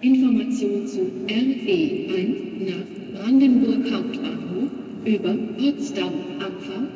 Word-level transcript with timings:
Information 0.00 0.86
zu 0.86 1.00
RE1 1.28 2.64
nach 2.64 2.86
Brandenburg 3.12 3.92
Hauptbahnhof 3.92 4.70
über 5.04 5.34
Potsdam 5.58 6.14
Abfahrt. 6.40 6.88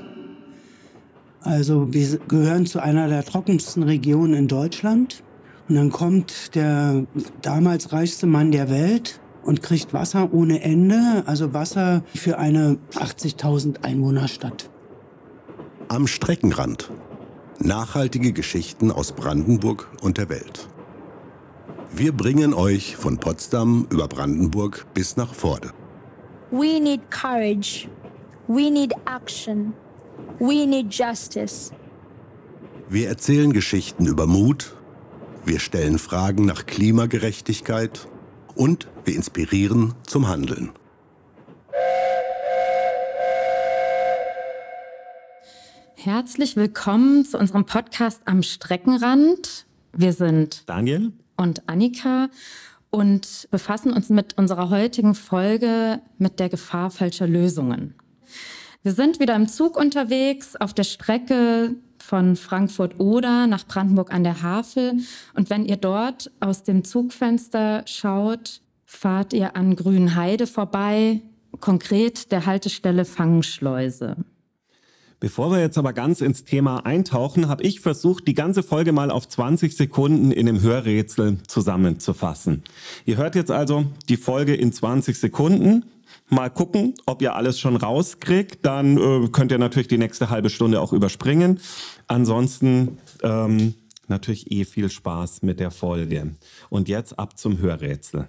Also 1.43 1.93
wir 1.93 2.19
gehören 2.27 2.65
zu 2.65 2.81
einer 2.81 3.07
der 3.09 3.23
trockensten 3.23 3.83
Regionen 3.83 4.33
in 4.33 4.49
Deutschland. 4.49 5.23
Und 5.69 5.75
dann 5.75 5.91
kommt 5.91 6.55
der 6.55 7.05
damals 7.43 7.93
reichste 7.93 8.27
Mann 8.27 8.51
der 8.51 8.71
Welt 8.71 9.21
und 9.43 9.63
kriegt 9.63 9.93
Wasser 9.93 10.33
ohne 10.33 10.63
Ende, 10.63 11.23
also 11.27 11.53
Wasser 11.53 12.03
für 12.15 12.39
eine 12.39 12.79
80.000 12.95 13.85
Einwohnerstadt. 13.85 14.71
Am 15.89 16.07
Streckenrand. 16.07 16.91
Nachhaltige 17.59 18.33
Geschichten 18.33 18.91
aus 18.91 19.13
Brandenburg 19.13 19.89
und 20.03 20.19
der 20.19 20.29
Welt. 20.29 20.69
Wir 21.95 22.13
bringen 22.13 22.53
euch 22.53 22.97
von 22.97 23.19
Potsdam 23.19 23.87
über 23.91 24.09
Brandenburg 24.09 24.87
bis 24.93 25.17
nach 25.17 25.33
Vorde. 25.35 25.71
We 26.51 26.81
need 26.81 27.01
courage. 27.11 27.89
We 28.47 28.71
need 28.71 28.93
action. 29.07 29.73
We 30.39 30.67
need 30.67 30.93
justice. 30.93 31.73
Wir 32.89 33.09
erzählen 33.09 33.53
Geschichten 33.53 34.07
über 34.07 34.27
Mut, 34.27 34.77
wir 35.45 35.59
stellen 35.59 35.99
Fragen 35.99 36.45
nach 36.45 36.67
Klimagerechtigkeit 36.67 38.07
und 38.55 38.89
wir 39.05 39.17
inspirieren 39.17 39.95
zum 40.07 40.29
Handeln. 40.29 40.71
Herzlich 46.07 46.55
willkommen 46.55 47.25
zu 47.25 47.37
unserem 47.37 47.65
Podcast 47.65 48.23
am 48.27 48.45
Streckenrand. 48.45 49.67
Wir 49.93 50.13
sind 50.13 50.63
Daniel 50.69 51.13
und 51.37 51.69
Annika 51.69 52.29
und 52.91 53.49
befassen 53.51 53.93
uns 53.93 54.09
mit 54.09 54.39
unserer 54.39 54.71
heutigen 54.71 55.17
Folge 55.17 56.01
mit 56.17 56.39
der 56.39 56.49
Gefahr 56.49 56.93
falscher 56.93 57.27
Lösungen. 57.27 57.97
Wir 58.85 58.93
sind 58.93 59.19
wieder 59.19 59.35
im 59.35 59.49
Zug 59.49 59.77
unterwegs 59.77 60.55
auf 60.55 60.73
der 60.75 60.85
Strecke 60.85 61.75
von 61.99 62.37
Frankfurt-Oder 62.37 63.49
nach 63.49 63.67
Brandenburg 63.67 64.15
an 64.15 64.23
der 64.23 64.43
Havel. 64.43 64.99
Und 65.35 65.51
wenn 65.51 65.65
ihr 65.65 65.77
dort 65.77 66.31
aus 66.39 66.63
dem 66.63 66.85
Zugfenster 66.85 67.83
schaut, 67.85 68.61
fahrt 68.85 69.33
ihr 69.33 69.57
an 69.57 69.75
Grünheide 69.75 70.47
vorbei, 70.47 71.23
konkret 71.59 72.31
der 72.31 72.47
Haltestelle 72.47 73.05
Fangschleuse. 73.05 74.19
Bevor 75.19 75.51
wir 75.51 75.61
jetzt 75.61 75.79
aber 75.79 75.95
ganz 75.95 76.21
ins 76.21 76.45
Thema 76.45 76.85
eintauchen, 76.85 77.49
habe 77.49 77.63
ich 77.63 77.81
versucht, 77.81 78.29
die 78.29 78.35
ganze 78.35 78.63
Folge 78.63 78.93
mal 78.93 79.11
auf 79.11 79.27
20 79.27 79.75
Sekunden 79.75 80.31
in 80.31 80.47
einem 80.47 80.61
Hörrätsel 80.61 81.39
zusammenzufassen. 81.47 82.63
Ihr 83.07 83.17
hört 83.17 83.35
jetzt 83.35 83.51
also 83.51 83.87
die 84.11 84.19
Folge 84.19 84.55
in 84.55 84.73
20 84.73 85.19
Sekunden. 85.19 85.87
Mal 86.29 86.51
gucken, 86.51 86.95
ob 87.07 87.23
ihr 87.23 87.35
alles 87.35 87.59
schon 87.59 87.77
rauskriegt. 87.77 88.67
Dann 88.67 88.99
äh, 88.99 89.29
könnt 89.29 89.53
ihr 89.53 89.59
natürlich 89.59 89.89
die 89.89 89.99
nächste 89.99 90.29
halbe 90.29 90.51
Stunde 90.51 90.83
auch 90.83 90.93
überspringen. 90.93 91.61
Ansonsten 92.09 92.99
ähm, 93.23 93.75
natürlich 94.09 94.51
eh 94.53 94.65
viel 94.67 94.91
Spaß 94.91 95.43
mit 95.43 95.61
der 95.61 95.71
Folge. 95.71 96.35
Und 96.69 96.89
jetzt 96.89 97.19
ab 97.19 97.39
zum 97.39 97.59
Hörrätsel. 97.59 98.29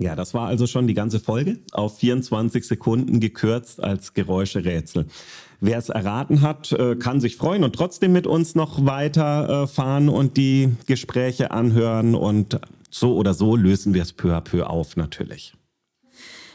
Ja, 0.00 0.14
das 0.28 0.34
war 0.34 0.46
also 0.46 0.66
schon 0.66 0.86
die 0.86 0.92
ganze 0.92 1.20
Folge 1.20 1.56
auf 1.72 2.00
24 2.00 2.66
Sekunden 2.66 3.18
gekürzt 3.18 3.82
als 3.82 4.12
Geräuscherätsel. 4.12 5.06
Wer 5.58 5.78
es 5.78 5.88
erraten 5.88 6.42
hat, 6.42 6.70
äh, 6.72 6.96
kann 6.96 7.18
sich 7.18 7.36
freuen 7.36 7.64
und 7.64 7.74
trotzdem 7.74 8.12
mit 8.12 8.26
uns 8.26 8.54
noch 8.54 8.84
weiter 8.84 9.62
äh, 9.62 9.66
fahren 9.66 10.10
und 10.10 10.36
die 10.36 10.68
Gespräche 10.84 11.50
anhören 11.50 12.14
und 12.14 12.60
so 12.90 13.16
oder 13.16 13.32
so 13.32 13.56
lösen 13.56 13.94
wir 13.94 14.02
es 14.02 14.12
peu 14.12 14.36
à 14.36 14.42
peu 14.42 14.66
auf 14.66 14.98
natürlich. 14.98 15.54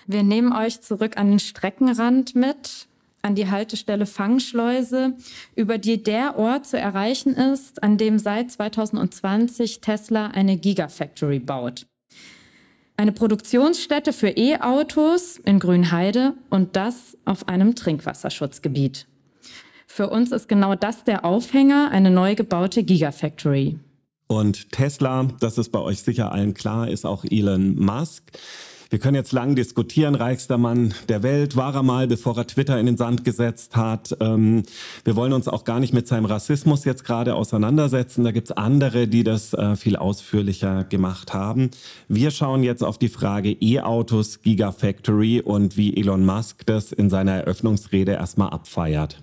Wir 0.05 0.21
nehmen 0.21 0.53
euch 0.53 0.81
zurück 0.81 1.17
an 1.17 1.31
den 1.31 1.39
Streckenrand 1.39 2.35
mit, 2.35 2.87
an 3.23 3.33
die 3.33 3.49
Haltestelle 3.49 4.05
Fangschleuse, 4.05 5.15
über 5.55 5.79
die 5.79 6.03
der 6.03 6.37
Ort 6.37 6.67
zu 6.67 6.77
erreichen 6.77 7.33
ist, 7.33 7.81
an 7.81 7.97
dem 7.97 8.19
seit 8.19 8.51
2020 8.51 9.81
Tesla 9.81 10.27
eine 10.27 10.57
Gigafactory 10.57 11.39
baut. 11.39 11.87
Eine 12.95 13.11
Produktionsstätte 13.11 14.13
für 14.13 14.29
E-Autos 14.29 15.37
in 15.37 15.59
Grünheide 15.59 16.33
und 16.49 16.75
das 16.75 17.17
auf 17.25 17.47
einem 17.47 17.73
Trinkwasserschutzgebiet. 17.73 19.07
Für 19.87 20.09
uns 20.09 20.31
ist 20.31 20.47
genau 20.47 20.75
das 20.75 21.03
der 21.03 21.25
Aufhänger, 21.25 21.89
eine 21.91 22.11
neu 22.11 22.35
gebaute 22.35 22.83
Gigafactory. 22.83 23.79
Und 24.27 24.71
Tesla, 24.71 25.27
das 25.39 25.57
ist 25.57 25.69
bei 25.69 25.79
euch 25.79 26.01
sicher 26.01 26.31
allen 26.31 26.53
klar, 26.53 26.87
ist 26.87 27.05
auch 27.05 27.25
Elon 27.25 27.75
Musk. 27.75 28.23
Wir 28.89 28.99
können 28.99 29.15
jetzt 29.15 29.31
lang 29.31 29.55
diskutieren, 29.55 30.15
reichster 30.15 30.57
Mann 30.57 30.93
der 31.09 31.23
Welt, 31.23 31.55
war 31.55 31.75
er 31.75 31.83
mal, 31.83 32.07
bevor 32.07 32.37
er 32.37 32.47
Twitter 32.47 32.79
in 32.79 32.85
den 32.85 32.97
Sand 32.97 33.23
gesetzt 33.23 33.75
hat. 33.75 34.15
Ähm, 34.19 34.63
wir 35.03 35.15
wollen 35.15 35.33
uns 35.33 35.47
auch 35.47 35.63
gar 35.63 35.79
nicht 35.79 35.93
mit 35.93 36.07
seinem 36.07 36.25
Rassismus 36.25 36.85
jetzt 36.85 37.03
gerade 37.03 37.35
auseinandersetzen. 37.35 38.23
Da 38.23 38.31
gibt's 38.31 38.51
andere, 38.51 39.07
die 39.07 39.23
das 39.23 39.53
äh, 39.53 39.75
viel 39.75 39.95
ausführlicher 39.95 40.83
gemacht 40.83 41.33
haben. 41.33 41.71
Wir 42.07 42.31
schauen 42.31 42.63
jetzt 42.63 42.83
auf 42.83 42.97
die 42.97 43.09
Frage 43.09 43.51
E-Autos, 43.51 44.41
Gigafactory 44.41 45.41
und 45.41 45.77
wie 45.77 45.95
Elon 45.97 46.25
Musk 46.25 46.65
das 46.65 46.91
in 46.91 47.09
seiner 47.09 47.33
Eröffnungsrede 47.33 48.13
erstmal 48.13 48.49
abfeiert. 48.49 49.21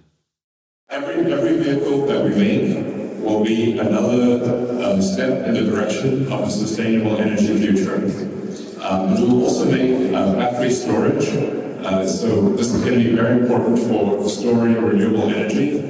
Every, 0.89 1.33
every 1.33 1.65
vehicle 1.65 2.07
that 2.09 2.25
we 2.25 2.35
make 2.35 3.23
will 3.23 3.45
be 3.45 3.79
another 3.79 4.43
uh, 4.83 5.01
step 5.01 5.47
in 5.47 5.55
the 5.55 5.63
direction 5.63 6.27
of 6.33 6.49
a 6.49 6.51
sustainable 6.51 7.17
energy 7.17 7.57
future. 7.57 8.40
Um, 8.81 9.15
we 9.15 9.23
will 9.23 9.45
also 9.45 9.67
make 9.67 10.15
uh, 10.15 10.33
battery 10.35 10.71
storage. 10.71 11.29
Uh, 11.85 12.07
so 12.07 12.51
this 12.57 12.73
is 12.73 12.83
going 12.83 12.99
to 12.99 13.11
be 13.11 13.15
very 13.15 13.41
important 13.41 13.79
for 13.79 14.29
storing 14.29 14.75
renewable 14.83 15.31
energy. 15.31 15.83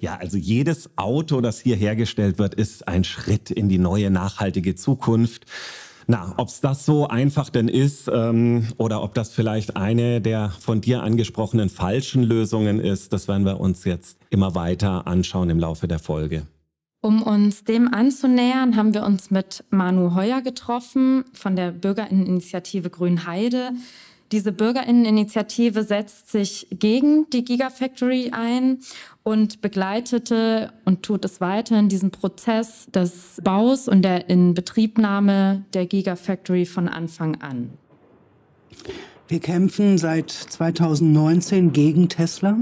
Ja, 0.00 0.18
also 0.20 0.36
jedes 0.36 0.90
Auto, 0.96 1.40
das 1.40 1.60
hier 1.60 1.76
hergestellt 1.76 2.38
wird, 2.38 2.54
ist 2.54 2.86
ein 2.86 3.04
Schritt 3.04 3.50
in 3.50 3.70
die 3.70 3.78
neue 3.78 4.10
nachhaltige 4.10 4.74
Zukunft. 4.74 5.46
Na, 6.06 6.34
ob 6.36 6.48
es 6.48 6.60
das 6.60 6.84
so 6.84 7.08
einfach 7.08 7.48
denn 7.48 7.68
ist 7.68 8.10
ähm, 8.12 8.68
oder 8.76 9.02
ob 9.02 9.14
das 9.14 9.30
vielleicht 9.30 9.76
eine 9.76 10.20
der 10.20 10.50
von 10.50 10.82
dir 10.82 11.02
angesprochenen 11.02 11.70
falschen 11.70 12.22
Lösungen 12.22 12.78
ist, 12.78 13.14
das 13.14 13.26
werden 13.26 13.46
wir 13.46 13.58
uns 13.58 13.84
jetzt 13.84 14.18
immer 14.28 14.54
weiter 14.54 15.06
anschauen 15.06 15.48
im 15.48 15.58
Laufe 15.58 15.88
der 15.88 15.98
Folge. 15.98 16.42
Um 17.04 17.22
uns 17.22 17.64
dem 17.64 17.92
anzunähern, 17.92 18.76
haben 18.76 18.94
wir 18.94 19.02
uns 19.02 19.30
mit 19.30 19.62
Manu 19.68 20.14
Heuer 20.14 20.40
getroffen 20.40 21.26
von 21.34 21.54
der 21.54 21.70
Bürgerinneninitiative 21.70 22.88
Grünheide. 22.88 23.72
Diese 24.32 24.52
Bürgerinneninitiative 24.52 25.82
setzt 25.82 26.32
sich 26.32 26.66
gegen 26.70 27.28
die 27.28 27.44
Gigafactory 27.44 28.30
ein 28.32 28.78
und 29.22 29.60
begleitete 29.60 30.72
und 30.86 31.02
tut 31.02 31.26
es 31.26 31.42
weiterhin 31.42 31.90
diesen 31.90 32.10
Prozess 32.10 32.86
des 32.86 33.38
Baus 33.44 33.86
und 33.86 34.00
der 34.00 34.30
Inbetriebnahme 34.30 35.66
der 35.74 35.84
Gigafactory 35.84 36.64
von 36.64 36.88
Anfang 36.88 37.38
an. 37.42 37.68
Wir 39.28 39.40
kämpfen 39.40 39.98
seit 39.98 40.30
2019 40.30 41.74
gegen 41.74 42.08
Tesla. 42.08 42.56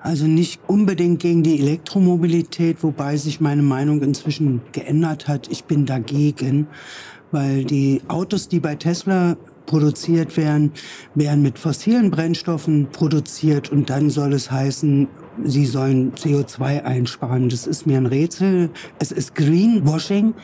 Also 0.00 0.26
nicht 0.26 0.60
unbedingt 0.66 1.20
gegen 1.20 1.42
die 1.42 1.58
Elektromobilität, 1.58 2.82
wobei 2.82 3.16
sich 3.16 3.40
meine 3.40 3.62
Meinung 3.62 4.02
inzwischen 4.02 4.60
geändert 4.72 5.26
hat. 5.26 5.48
Ich 5.50 5.64
bin 5.64 5.86
dagegen, 5.86 6.68
weil 7.32 7.64
die 7.64 8.02
Autos, 8.08 8.48
die 8.48 8.60
bei 8.60 8.76
Tesla 8.76 9.36
produziert 9.66 10.36
werden, 10.36 10.72
werden 11.14 11.42
mit 11.42 11.58
fossilen 11.58 12.10
Brennstoffen 12.10 12.88
produziert 12.90 13.70
und 13.70 13.90
dann 13.90 14.08
soll 14.08 14.32
es 14.32 14.50
heißen, 14.50 15.08
sie 15.44 15.66
sollen 15.66 16.12
CO2 16.14 16.82
einsparen. 16.84 17.48
Das 17.48 17.66
ist 17.66 17.86
mir 17.86 17.98
ein 17.98 18.06
Rätsel. 18.06 18.70
Es 18.98 19.12
ist 19.12 19.34
Greenwashing. 19.34 20.34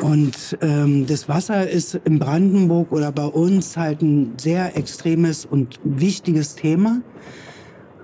Und 0.00 0.56
ähm, 0.62 1.06
das 1.06 1.28
Wasser 1.28 1.68
ist 1.68 2.00
in 2.04 2.18
Brandenburg 2.18 2.92
oder 2.92 3.12
bei 3.12 3.26
uns 3.26 3.76
halt 3.76 4.00
ein 4.00 4.34
sehr 4.38 4.76
extremes 4.76 5.44
und 5.44 5.78
wichtiges 5.84 6.54
Thema. 6.54 7.02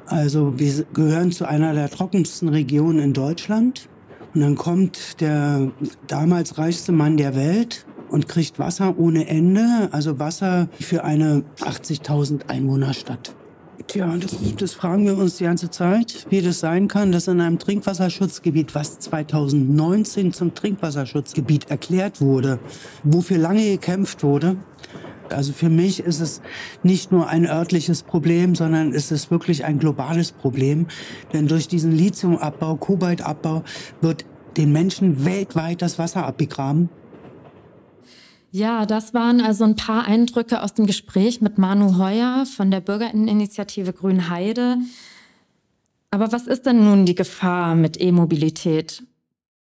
Also 0.08 0.58
wir 0.58 0.84
gehören 0.94 1.32
zu 1.32 1.46
einer 1.46 1.74
der 1.74 1.90
trockensten 1.90 2.48
Regionen 2.48 2.98
in 2.98 3.12
Deutschland. 3.12 3.88
Und 4.34 4.40
dann 4.40 4.56
kommt 4.56 5.20
der 5.20 5.70
damals 6.06 6.58
reichste 6.58 6.92
Mann 6.92 7.16
der 7.16 7.34
Welt 7.34 7.86
und 8.08 8.28
kriegt 8.28 8.58
Wasser 8.58 8.98
ohne 8.98 9.26
Ende, 9.28 9.88
also 9.92 10.18
Wasser 10.18 10.68
für 10.80 11.04
eine 11.04 11.44
80.000 11.60 12.48
Einwohnerstadt. 12.48 13.34
Tja, 13.86 14.14
das, 14.18 14.36
das, 14.58 14.74
fragen 14.74 15.06
wir 15.06 15.16
uns 15.16 15.36
die 15.38 15.44
ganze 15.44 15.70
Zeit, 15.70 16.26
wie 16.28 16.42
das 16.42 16.60
sein 16.60 16.88
kann, 16.88 17.10
dass 17.10 17.26
in 17.26 17.40
einem 17.40 17.58
Trinkwasserschutzgebiet, 17.58 18.74
was 18.74 18.98
2019 18.98 20.34
zum 20.34 20.54
Trinkwasserschutzgebiet 20.54 21.70
erklärt 21.70 22.20
wurde, 22.20 22.58
wofür 23.02 23.38
lange 23.38 23.64
gekämpft 23.64 24.22
wurde, 24.22 24.56
also 25.32 25.52
für 25.52 25.68
mich 25.68 26.00
ist 26.00 26.20
es 26.20 26.40
nicht 26.82 27.12
nur 27.12 27.28
ein 27.28 27.46
örtliches 27.46 28.02
Problem, 28.02 28.54
sondern 28.54 28.92
es 28.92 29.10
ist 29.10 29.30
wirklich 29.30 29.64
ein 29.64 29.78
globales 29.78 30.32
Problem. 30.32 30.86
Denn 31.32 31.46
durch 31.48 31.68
diesen 31.68 31.92
Lithiumabbau, 31.92 32.76
Kobaltabbau 32.76 33.62
wird 34.00 34.24
den 34.56 34.72
Menschen 34.72 35.24
weltweit 35.24 35.82
das 35.82 35.98
Wasser 35.98 36.26
abgegraben. 36.26 36.88
Ja, 38.50 38.86
das 38.86 39.12
waren 39.12 39.40
also 39.40 39.64
ein 39.64 39.76
paar 39.76 40.06
Eindrücke 40.06 40.62
aus 40.62 40.72
dem 40.72 40.86
Gespräch 40.86 41.40
mit 41.40 41.58
Manu 41.58 41.98
Heuer 41.98 42.46
von 42.46 42.70
der 42.70 42.80
Bürgerinitiative 42.80 43.92
Grünheide. 43.92 44.78
Aber 46.10 46.32
was 46.32 46.46
ist 46.46 46.64
denn 46.64 46.82
nun 46.82 47.04
die 47.04 47.14
Gefahr 47.14 47.74
mit 47.74 48.00
E-Mobilität? 48.00 49.02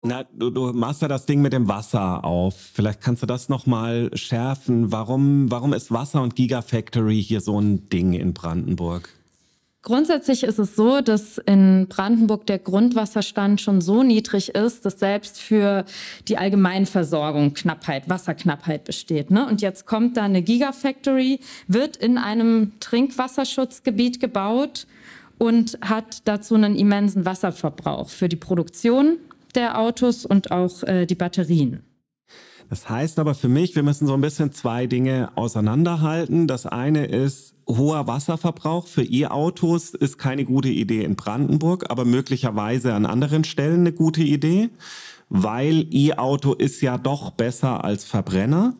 Na, 0.02 0.24
du, 0.32 0.48
du 0.48 0.72
machst 0.72 1.02
ja 1.02 1.08
das 1.08 1.26
Ding 1.26 1.42
mit 1.42 1.52
dem 1.52 1.68
Wasser 1.68 2.24
auf. 2.24 2.54
Vielleicht 2.56 3.02
kannst 3.02 3.22
du 3.22 3.26
das 3.26 3.50
nochmal 3.50 4.10
schärfen. 4.14 4.90
Warum, 4.92 5.50
warum 5.50 5.74
ist 5.74 5.92
Wasser 5.92 6.22
und 6.22 6.36
Gigafactory 6.36 7.22
hier 7.22 7.42
so 7.42 7.60
ein 7.60 7.86
Ding 7.90 8.14
in 8.14 8.32
Brandenburg? 8.32 9.10
Grundsätzlich 9.82 10.42
ist 10.42 10.58
es 10.58 10.76
so, 10.76 11.00
dass 11.00 11.38
in 11.38 11.86
Brandenburg 11.88 12.46
der 12.46 12.58
Grundwasserstand 12.58 13.62
schon 13.62 13.80
so 13.80 14.02
niedrig 14.02 14.54
ist, 14.54 14.84
dass 14.84 14.98
selbst 14.98 15.38
für 15.38 15.84
die 16.28 16.36
Allgemeinversorgung 16.36 17.54
Knappheit, 17.54 18.08
Wasserknappheit 18.08 18.84
besteht. 18.84 19.30
Ne? 19.30 19.46
Und 19.46 19.62
jetzt 19.62 19.86
kommt 19.86 20.18
da 20.18 20.22
eine 20.22 20.42
Gigafactory, 20.42 21.40
wird 21.66 21.96
in 21.96 22.18
einem 22.18 22.72
Trinkwasserschutzgebiet 22.80 24.20
gebaut 24.20 24.86
und 25.38 25.78
hat 25.80 26.28
dazu 26.28 26.54
einen 26.54 26.76
immensen 26.76 27.24
Wasserverbrauch 27.24 28.10
für 28.10 28.28
die 28.28 28.36
Produktion 28.36 29.16
der 29.52 29.78
Autos 29.78 30.24
und 30.24 30.50
auch 30.50 30.82
äh, 30.84 31.06
die 31.06 31.14
Batterien. 31.14 31.82
Das 32.68 32.88
heißt 32.88 33.18
aber 33.18 33.34
für 33.34 33.48
mich, 33.48 33.74
wir 33.74 33.82
müssen 33.82 34.06
so 34.06 34.14
ein 34.14 34.20
bisschen 34.20 34.52
zwei 34.52 34.86
Dinge 34.86 35.30
auseinanderhalten. 35.34 36.46
Das 36.46 36.66
eine 36.66 37.06
ist, 37.06 37.54
hoher 37.66 38.06
Wasserverbrauch 38.06 38.86
für 38.86 39.02
E-Autos 39.02 39.90
ist 39.90 40.18
keine 40.18 40.44
gute 40.44 40.68
Idee 40.68 41.02
in 41.02 41.16
Brandenburg, 41.16 41.90
aber 41.90 42.04
möglicherweise 42.04 42.94
an 42.94 43.06
anderen 43.06 43.42
Stellen 43.42 43.80
eine 43.80 43.92
gute 43.92 44.22
Idee, 44.22 44.70
weil 45.30 45.86
E-Auto 45.90 46.52
ist 46.52 46.82
ja 46.82 46.98
doch 46.98 47.30
besser 47.30 47.84
als 47.84 48.04
Verbrenner. 48.04 48.74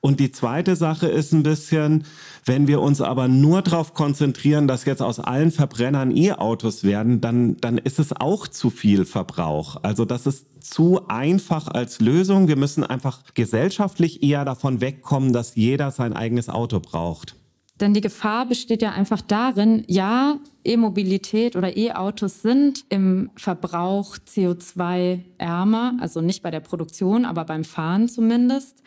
Und 0.00 0.18
die 0.18 0.32
zweite 0.32 0.76
Sache 0.76 1.08
ist 1.08 1.32
ein 1.32 1.42
bisschen, 1.42 2.04
wenn 2.46 2.66
wir 2.66 2.80
uns 2.80 3.02
aber 3.02 3.28
nur 3.28 3.60
darauf 3.60 3.92
konzentrieren, 3.92 4.66
dass 4.66 4.86
jetzt 4.86 5.02
aus 5.02 5.20
allen 5.20 5.50
Verbrennern 5.50 6.16
E-Autos 6.16 6.84
werden, 6.84 7.20
dann, 7.20 7.58
dann 7.58 7.76
ist 7.76 7.98
es 7.98 8.14
auch 8.18 8.48
zu 8.48 8.70
viel 8.70 9.04
Verbrauch. 9.04 9.76
Also 9.82 10.06
das 10.06 10.26
ist 10.26 10.46
zu 10.64 11.06
einfach 11.08 11.68
als 11.68 12.00
Lösung. 12.00 12.48
Wir 12.48 12.56
müssen 12.56 12.82
einfach 12.82 13.24
gesellschaftlich 13.34 14.22
eher 14.22 14.46
davon 14.46 14.80
wegkommen, 14.80 15.34
dass 15.34 15.54
jeder 15.54 15.90
sein 15.90 16.14
eigenes 16.14 16.48
Auto 16.48 16.80
braucht. 16.80 17.36
Denn 17.80 17.94
die 17.94 18.02
Gefahr 18.02 18.44
besteht 18.46 18.82
ja 18.82 18.92
einfach 18.92 19.22
darin, 19.22 19.84
ja, 19.86 20.36
E-Mobilität 20.64 21.56
oder 21.56 21.76
E-Autos 21.76 22.42
sind 22.42 22.84
im 22.90 23.30
Verbrauch 23.36 24.18
CO2 24.18 25.20
ärmer, 25.38 25.94
also 26.00 26.20
nicht 26.20 26.42
bei 26.42 26.50
der 26.50 26.60
Produktion, 26.60 27.24
aber 27.24 27.44
beim 27.44 27.64
Fahren 27.64 28.08
zumindest. 28.08 28.82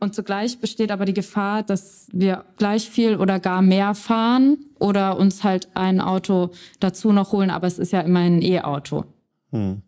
Und 0.00 0.14
zugleich 0.14 0.58
besteht 0.58 0.90
aber 0.90 1.04
die 1.04 1.14
Gefahr, 1.14 1.62
dass 1.62 2.08
wir 2.12 2.44
gleich 2.56 2.90
viel 2.90 3.16
oder 3.16 3.38
gar 3.38 3.62
mehr 3.62 3.94
fahren 3.94 4.58
oder 4.80 5.16
uns 5.16 5.44
halt 5.44 5.68
ein 5.74 6.00
Auto 6.00 6.50
dazu 6.80 7.12
noch 7.12 7.30
holen, 7.32 7.50
aber 7.50 7.68
es 7.68 7.78
ist 7.78 7.92
ja 7.92 8.00
immerhin 8.00 8.38
ein 8.38 8.42
E-Auto. 8.42 9.04
Hm. 9.50 9.82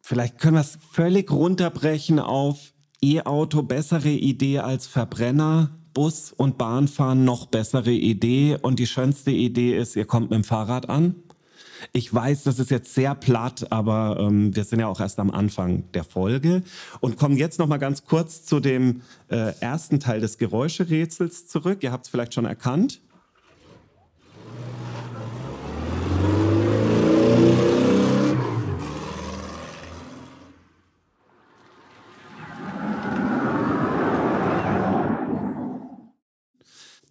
Vielleicht 0.00 0.38
können 0.38 0.54
wir 0.54 0.60
es 0.60 0.78
völlig 0.92 1.32
runterbrechen 1.32 2.20
auf 2.20 2.72
E-Auto, 3.02 3.62
bessere 3.62 4.10
Idee 4.10 4.60
als 4.60 4.86
Verbrenner, 4.86 5.76
Bus 5.94 6.32
und 6.36 6.58
Bahnfahren 6.58 7.24
noch 7.24 7.46
bessere 7.46 7.92
Idee 7.92 8.58
und 8.60 8.78
die 8.78 8.86
schönste 8.86 9.30
Idee 9.30 9.76
ist, 9.76 9.96
ihr 9.96 10.04
kommt 10.04 10.30
mit 10.30 10.36
dem 10.36 10.44
Fahrrad 10.44 10.88
an. 10.88 11.14
Ich 11.92 12.12
weiß, 12.12 12.44
das 12.44 12.58
ist 12.58 12.70
jetzt 12.70 12.94
sehr 12.94 13.14
platt, 13.14 13.70
aber 13.70 14.18
ähm, 14.20 14.54
wir 14.54 14.64
sind 14.64 14.80
ja 14.80 14.88
auch 14.88 15.00
erst 15.00 15.18
am 15.18 15.30
Anfang 15.30 15.84
der 15.92 16.04
Folge 16.04 16.62
und 17.00 17.16
kommen 17.16 17.36
jetzt 17.36 17.58
noch 17.58 17.66
mal 17.66 17.78
ganz 17.78 18.04
kurz 18.04 18.44
zu 18.44 18.60
dem 18.60 19.02
äh, 19.28 19.52
ersten 19.60 20.00
Teil 20.00 20.20
des 20.20 20.38
Geräuscherätsels 20.38 21.46
zurück. 21.46 21.82
Ihr 21.82 21.92
habt 21.92 22.06
es 22.06 22.10
vielleicht 22.10 22.34
schon 22.34 22.46
erkannt. 22.46 23.00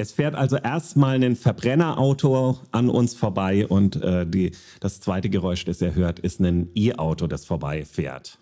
Es 0.04 0.12
fährt 0.12 0.36
also 0.36 0.58
erstmal 0.58 1.24
ein 1.24 1.38
Verbrennerauto 1.38 2.60
an 2.72 2.90
uns 2.90 3.16
vorbei 3.16 3.66
und 3.66 3.96
äh, 4.04 4.28
die, 4.28 4.52
das 4.82 5.00
zweite 5.00 5.30
Geräusch, 5.30 5.64
das 5.64 5.82
ihr 5.82 5.96
hört, 5.96 6.20
ist 6.20 6.42
ein 6.42 6.68
E-Auto, 6.76 7.26
das 7.26 7.46
vorbeifährt. 7.46 8.38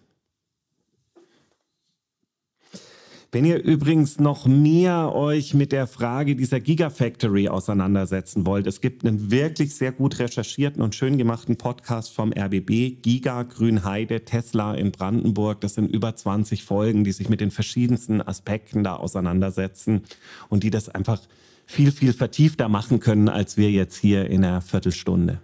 Wenn 3.31 3.45
ihr 3.45 3.63
übrigens 3.63 4.19
noch 4.19 4.47
mehr 4.47 5.13
euch 5.13 5.53
mit 5.53 5.71
der 5.71 5.85
Frage 5.85 6.35
dieser 6.35 6.59
Gigafactory 6.59 7.47
auseinandersetzen 7.47 8.47
wollt, 8.47 8.65
es 8.65 8.81
gibt 8.81 9.05
einen 9.05 9.29
wirklich 9.29 9.75
sehr 9.75 9.91
gut 9.91 10.17
recherchierten 10.17 10.81
und 10.81 10.95
schön 10.95 11.19
gemachten 11.19 11.57
Podcast 11.57 12.11
vom 12.11 12.33
RBB, 12.33 13.03
Giga 13.03 13.43
Grünheide 13.43 14.25
Tesla 14.25 14.73
in 14.73 14.91
Brandenburg. 14.91 15.61
Das 15.61 15.75
sind 15.75 15.93
über 15.93 16.15
20 16.15 16.63
Folgen, 16.63 17.03
die 17.03 17.11
sich 17.11 17.29
mit 17.29 17.39
den 17.39 17.51
verschiedensten 17.51 18.19
Aspekten 18.19 18.83
da 18.83 18.95
auseinandersetzen 18.95 20.01
und 20.49 20.63
die 20.63 20.71
das 20.71 20.89
einfach 20.89 21.21
viel, 21.71 21.91
viel 21.91 22.13
vertiefter 22.13 22.69
machen 22.69 22.99
können, 22.99 23.29
als 23.29 23.57
wir 23.57 23.71
jetzt 23.71 23.95
hier 23.97 24.29
in 24.29 24.43
einer 24.43 24.61
Viertelstunde. 24.61 25.41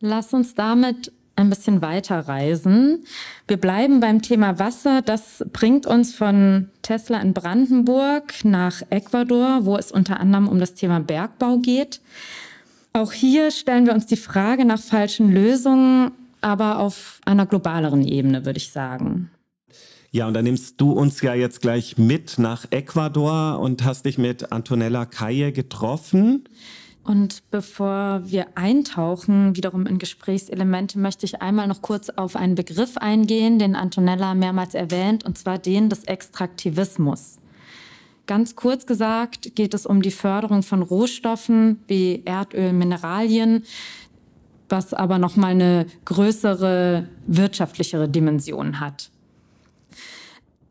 Lass 0.00 0.32
uns 0.32 0.54
damit 0.54 1.12
ein 1.36 1.48
bisschen 1.48 1.80
weiterreisen. 1.82 3.04
Wir 3.46 3.56
bleiben 3.56 4.00
beim 4.00 4.22
Thema 4.22 4.58
Wasser. 4.58 5.02
Das 5.02 5.44
bringt 5.52 5.86
uns 5.86 6.14
von 6.14 6.68
Tesla 6.82 7.20
in 7.20 7.32
Brandenburg 7.32 8.44
nach 8.44 8.82
Ecuador, 8.90 9.64
wo 9.64 9.76
es 9.76 9.90
unter 9.92 10.20
anderem 10.20 10.48
um 10.48 10.58
das 10.58 10.74
Thema 10.74 11.00
Bergbau 11.00 11.58
geht. 11.58 12.00
Auch 12.92 13.12
hier 13.12 13.50
stellen 13.50 13.86
wir 13.86 13.94
uns 13.94 14.06
die 14.06 14.16
Frage 14.16 14.64
nach 14.64 14.80
falschen 14.80 15.32
Lösungen, 15.32 16.12
aber 16.42 16.78
auf 16.78 17.20
einer 17.24 17.46
globaleren 17.46 18.06
Ebene, 18.06 18.44
würde 18.44 18.58
ich 18.58 18.70
sagen. 18.70 19.30
Ja, 20.14 20.28
und 20.28 20.34
dann 20.34 20.44
nimmst 20.44 20.78
du 20.78 20.92
uns 20.92 21.22
ja 21.22 21.32
jetzt 21.32 21.62
gleich 21.62 21.96
mit 21.96 22.38
nach 22.38 22.66
Ecuador 22.70 23.58
und 23.58 23.82
hast 23.82 24.04
dich 24.04 24.18
mit 24.18 24.52
Antonella 24.52 25.06
Kaye 25.06 25.52
getroffen. 25.52 26.44
Und 27.02 27.50
bevor 27.50 28.20
wir 28.26 28.58
eintauchen, 28.58 29.56
wiederum 29.56 29.86
in 29.86 29.96
Gesprächselemente, 29.96 30.98
möchte 30.98 31.24
ich 31.24 31.40
einmal 31.40 31.66
noch 31.66 31.80
kurz 31.80 32.10
auf 32.10 32.36
einen 32.36 32.56
Begriff 32.56 32.98
eingehen, 32.98 33.58
den 33.58 33.74
Antonella 33.74 34.34
mehrmals 34.34 34.74
erwähnt, 34.74 35.24
und 35.24 35.38
zwar 35.38 35.58
den 35.58 35.88
des 35.88 36.04
Extraktivismus. 36.04 37.38
Ganz 38.26 38.54
kurz 38.54 38.84
gesagt 38.84 39.56
geht 39.56 39.72
es 39.72 39.86
um 39.86 40.02
die 40.02 40.10
Förderung 40.10 40.62
von 40.62 40.82
Rohstoffen 40.82 41.80
wie 41.88 42.20
Erdöl, 42.26 42.74
Mineralien, 42.74 43.64
was 44.68 44.92
aber 44.92 45.18
noch 45.18 45.36
mal 45.36 45.52
eine 45.52 45.86
größere 46.04 47.08
wirtschaftlichere 47.26 48.10
Dimension 48.10 48.78
hat. 48.78 49.11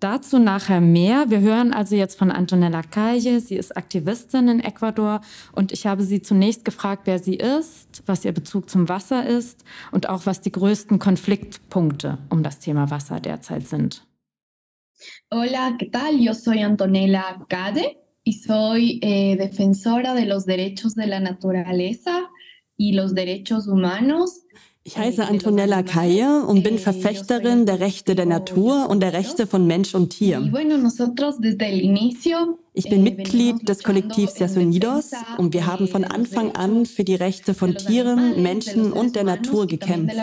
Dazu 0.01 0.39
nachher 0.39 0.81
mehr. 0.81 1.29
Wir 1.29 1.41
hören 1.41 1.73
also 1.73 1.95
jetzt 1.95 2.17
von 2.17 2.31
Antonella 2.31 2.81
Calle. 2.81 3.39
Sie 3.39 3.55
ist 3.55 3.77
Aktivistin 3.77 4.47
in 4.47 4.59
Ecuador 4.59 5.21
und 5.51 5.71
ich 5.71 5.85
habe 5.85 6.01
sie 6.01 6.23
zunächst 6.23 6.65
gefragt, 6.65 7.03
wer 7.05 7.19
sie 7.19 7.35
ist, 7.35 8.01
was 8.07 8.25
ihr 8.25 8.31
Bezug 8.31 8.67
zum 8.67 8.89
Wasser 8.89 9.27
ist 9.27 9.63
und 9.91 10.09
auch 10.09 10.25
was 10.25 10.41
die 10.41 10.51
größten 10.51 10.97
Konfliktpunkte 10.97 12.17
um 12.29 12.41
das 12.41 12.57
Thema 12.57 12.89
Wasser 12.89 13.19
derzeit 13.19 13.67
sind. 13.67 14.03
Hola, 15.31 15.77
¿qué 15.77 15.91
tal? 15.91 16.19
Yo 16.19 16.33
soy 16.33 16.63
Antonella 16.63 17.45
Cade 17.47 17.97
y 18.23 18.33
soy 18.33 18.99
eh, 19.03 19.35
defensora 19.37 20.15
de 20.15 20.25
los 20.25 20.47
derechos 20.47 20.95
de 20.95 21.05
la 21.05 21.19
naturaleza 21.19 22.27
y 22.75 22.93
los 22.93 23.13
derechos 23.13 23.67
humanos 23.67 24.41
Ich 24.83 24.97
heiße 24.97 25.27
Antonella 25.27 25.83
Kaye 25.83 26.43
und 26.43 26.63
bin 26.63 26.79
Verfechterin 26.79 27.67
der 27.67 27.79
Rechte 27.79 28.15
der 28.15 28.25
Natur 28.25 28.89
und 28.89 28.99
der 29.01 29.13
Rechte 29.13 29.45
von 29.45 29.67
Mensch 29.67 29.93
und 29.93 30.09
Tier. 30.09 30.41
Ich 32.73 32.89
bin 32.89 33.03
Mitglied 33.03 33.69
des 33.69 33.83
Kollektivs 33.83 34.39
Yasunidos 34.39 35.11
und 35.37 35.53
wir 35.53 35.67
haben 35.67 35.87
von 35.87 36.03
Anfang 36.03 36.55
an 36.55 36.87
für 36.87 37.03
die 37.03 37.13
Rechte 37.13 37.53
von 37.53 37.75
Tieren, 37.75 38.41
Menschen 38.41 38.91
und 38.91 39.15
der 39.15 39.23
Natur 39.23 39.67
gekämpft. 39.67 40.17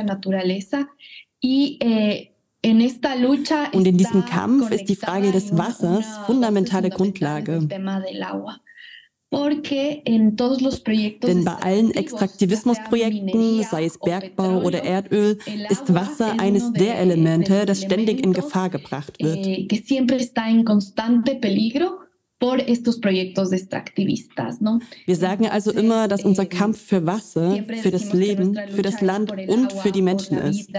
Und 3.72 3.86
in 3.86 3.96
diesem 3.96 4.24
Kampf 4.24 4.70
ist 4.72 4.86
die 4.86 4.96
Frage 4.96 5.30
des 5.30 5.56
Wassers 5.56 6.04
fundamentale 6.26 6.90
Grundlage. 6.90 7.68
Denn 9.30 10.34
bei 11.44 11.54
allen 11.60 11.90
Extraktivismusprojekten, 11.90 13.62
sei 13.62 13.84
es 13.84 13.98
Bergbau 13.98 14.62
oder 14.62 14.82
Erdöl, 14.82 15.38
ist 15.68 15.92
Wasser 15.92 16.40
eines 16.40 16.72
der 16.72 16.98
Elemente, 16.98 17.66
das 17.66 17.82
ständig 17.82 18.24
in 18.24 18.32
Gefahr 18.32 18.70
gebracht 18.70 19.22
wird. 19.22 19.46
Eh, 19.46 19.68
Wir 25.06 25.16
sagen 25.16 25.46
also 25.48 25.72
immer, 25.72 26.08
dass 26.08 26.24
unser 26.24 26.46
Kampf 26.46 26.80
für 26.80 27.04
Wasser, 27.04 27.62
für 27.82 27.90
das 27.90 28.12
Leben, 28.14 28.58
für 28.70 28.82
das 28.82 29.02
Land 29.02 29.30
und 29.48 29.72
für 29.74 29.92
die 29.92 30.02
Menschen 30.02 30.38
ist. 30.38 30.70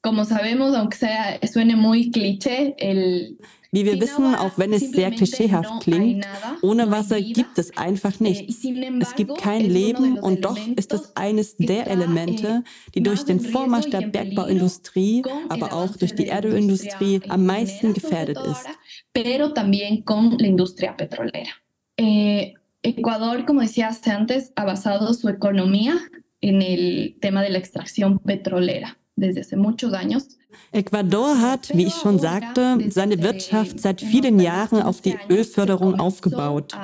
Como 0.00 0.22
sabemos, 0.22 0.74
aunque 0.76 0.96
sea, 0.96 1.38
suene 1.42 1.74
muy 1.74 2.10
cliché, 2.12 2.74
el 2.78 3.36
wie 3.70 3.84
wir 3.84 4.00
wissen, 4.00 4.34
auch 4.34 4.56
wenn 4.56 4.72
es 4.72 4.90
sehr 4.92 5.10
klischeehaft 5.10 5.82
klingt, 5.82 6.26
ohne 6.62 6.90
Wasser 6.90 7.20
gibt 7.20 7.58
es 7.58 7.76
einfach 7.76 8.18
nichts. 8.20 8.64
Es 9.00 9.14
gibt 9.14 9.38
kein 9.38 9.68
Leben 9.68 10.18
und 10.18 10.44
doch 10.44 10.58
ist 10.76 10.92
es 10.94 11.14
eines 11.16 11.56
der 11.56 11.86
Elemente, 11.86 12.64
die 12.94 13.02
durch 13.02 13.24
den 13.24 13.40
Vormarsch 13.40 13.90
der 13.90 14.08
Bergbauindustrie, 14.08 15.22
aber 15.48 15.72
auch 15.72 15.96
durch 15.96 16.14
die 16.14 16.26
Erdölindustrie 16.26 17.20
am 17.28 17.46
meisten 17.46 17.92
gefährdet 17.92 18.38
ist. 18.38 18.66
Eh, 22.00 22.54
Ecuador, 22.82 23.44
como 23.44 23.60
decía 23.60 23.90
antes, 24.06 24.52
ha 24.54 24.64
basado 24.64 25.12
su 25.12 25.28
economía 25.28 25.94
en 26.40 26.62
el 26.62 27.16
tema 27.20 27.42
de 27.42 27.50
la 27.50 27.58
extracción 27.58 28.20
petrolera 28.20 28.97
Ecuador 30.72 31.40
hat, 31.40 31.76
wie 31.76 31.86
ich 31.86 31.94
schon 31.94 32.18
sagte, 32.18 32.78
seine 32.90 33.22
Wirtschaft 33.22 33.80
seit 33.80 34.00
vielen 34.00 34.40
Jahren 34.40 34.82
auf 34.82 35.00
die 35.00 35.16
Ölförderung 35.28 35.98
aufgebaut. 36.00 36.74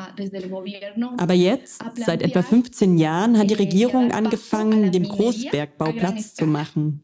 Aber 1.17 1.35
jetzt, 1.35 1.83
seit 1.97 2.23
etwa 2.23 2.43
15 2.43 2.99
Jahren, 2.99 3.39
hat 3.39 3.51
die 3.51 3.55
Regierung 3.55 4.13
angefangen, 4.13 4.93
dem 4.93 5.05
Großbergbau 5.05 5.93
Platz 5.93 6.35
zu 6.35 6.47
machen. 6.47 7.03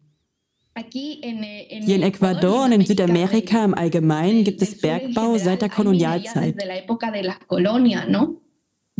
Hier 0.90 1.96
in 1.96 2.02
Ecuador 2.02 2.64
und 2.64 2.72
in 2.72 2.86
Südamerika 2.86 3.64
im 3.64 3.74
Allgemeinen 3.74 4.44
gibt 4.44 4.62
es 4.62 4.80
Bergbau 4.80 5.36
seit 5.36 5.62
der 5.62 5.68
Kolonialzeit. 5.68 6.56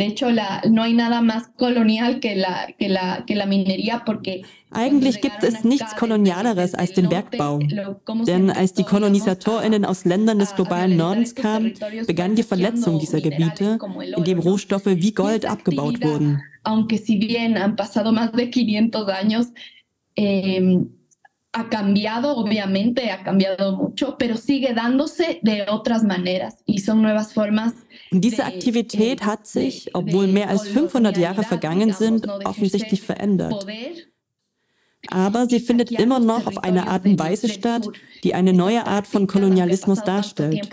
De 0.00 0.06
hecho, 0.06 0.30
la, 0.30 0.62
no 0.66 0.82
hay 0.82 0.94
nada 0.94 1.20
más 1.20 1.48
colonial 1.58 2.20
que 2.20 2.34
la, 2.34 2.68
que 2.78 2.88
la, 2.88 3.24
que 3.26 3.34
la 3.34 3.44
minería 3.44 4.02
porque 4.06 4.44
Eigentlich 4.70 5.20
gibt 5.20 5.44
es 5.44 5.62
nichts 5.62 5.94
Kolonialeres 5.94 6.74
als 6.74 6.94
den 6.94 7.10
Bergbau. 7.10 7.58
Denn 8.26 8.50
als 8.50 8.72
die 8.72 8.84
KolonisatorInnen 8.84 9.84
aus 9.84 10.06
Ländern 10.06 10.38
des 10.38 10.54
globalen 10.54 10.96
Nordens 10.96 11.34
kamen, 11.34 11.74
begann 12.06 12.34
die 12.34 12.44
Verletzung 12.44 12.98
dieser 12.98 13.20
Gebiete, 13.20 13.78
in 14.16 14.24
dem 14.24 14.38
Rohstoffe 14.38 14.86
wie 14.86 15.12
Gold 15.12 15.44
abgebaut 15.44 16.02
wurden. 16.02 16.40
Aunque 16.62 16.96
si 16.96 17.18
bien 17.18 17.58
han 17.58 17.76
pasado 17.76 18.10
más 18.10 18.32
de 18.32 18.48
500 18.48 19.06
años, 19.10 19.48
ha 21.52 21.68
cambiado, 21.68 22.36
obviamente, 22.36 23.10
ha 23.10 23.22
cambiado 23.22 23.76
mucho, 23.76 24.16
pero 24.18 24.38
sigue 24.38 24.72
dándose 24.72 25.40
de 25.42 25.66
otras 25.68 26.04
maneras 26.04 26.62
y 26.64 26.78
son 26.78 27.02
nuevas 27.02 27.34
formas. 27.34 27.74
Diese 28.12 28.44
Aktivität 28.44 29.24
hat 29.24 29.46
sich, 29.46 29.94
obwohl 29.94 30.26
mehr 30.26 30.48
als 30.48 30.68
500 30.68 31.16
Jahre 31.16 31.44
vergangen 31.44 31.92
sind, 31.92 32.26
offensichtlich 32.44 33.02
verändert. 33.02 33.66
Aber 35.08 35.48
sie 35.48 35.60
findet 35.60 35.90
immer 35.92 36.18
noch 36.18 36.46
auf 36.46 36.58
eine 36.58 36.88
Art 36.88 37.04
und 37.06 37.18
Weise 37.18 37.48
statt, 37.48 37.88
die 38.22 38.34
eine 38.34 38.52
neue 38.52 38.86
Art 38.86 39.06
von 39.06 39.26
Kolonialismus 39.26 40.02
darstellt. 40.02 40.68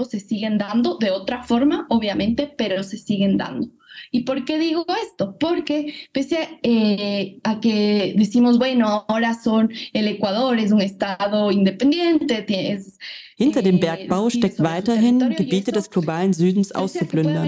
¿Y 4.11 4.21
por 4.21 4.45
qué 4.45 4.59
digo 4.59 4.85
esto? 5.03 5.37
Porque 5.39 5.93
pese 6.11 6.59
eh, 6.63 7.39
a 7.43 7.59
que 7.59 8.13
decimos, 8.17 8.57
bueno, 8.57 9.05
ahora 9.07 9.33
son, 9.33 9.71
el 9.93 10.07
Ecuador 10.07 10.57
es 10.59 10.71
un 10.71 10.81
Estado 10.81 11.51
independiente, 11.51 12.45
es, 12.73 12.97
Hinter 13.39 13.61
dem 13.61 13.79
Bergbau 13.79 14.31
steckt 14.31 14.59
weiterhin, 14.63 15.19
Gebiete 15.35 15.71
des 15.71 15.91
globalen 15.91 16.33
Südens 16.33 16.71
auszuplündern. 16.71 17.47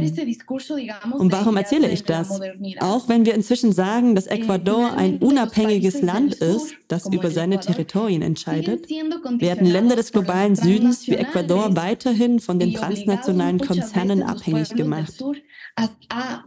Und 1.17 1.31
warum 1.31 1.57
erzähle 1.57 1.89
ich 1.89 2.03
das? 2.03 2.39
Auch 2.79 3.09
wenn 3.09 3.25
wir 3.25 3.33
inzwischen 3.33 3.71
sagen, 3.71 4.13
dass 4.13 4.27
Ecuador 4.27 4.93
ein 4.95 5.17
unabhängiges 5.17 6.03
Land 6.03 6.35
ist, 6.35 6.75
das 6.87 7.07
über 7.07 7.31
seine 7.31 7.59
Territorien 7.59 8.21
entscheidet, 8.21 8.87
werden 8.87 9.65
Länder 9.65 9.95
des 9.95 10.11
globalen 10.11 10.55
Südens 10.55 11.07
wie 11.07 11.15
Ecuador 11.15 11.75
weiterhin 11.75 12.39
von 12.39 12.59
den 12.59 12.75
transnationalen 12.75 13.57
Konzernen 13.59 14.21
abhängig 14.21 14.69
gemacht. 14.75 15.23
A 15.75 16.45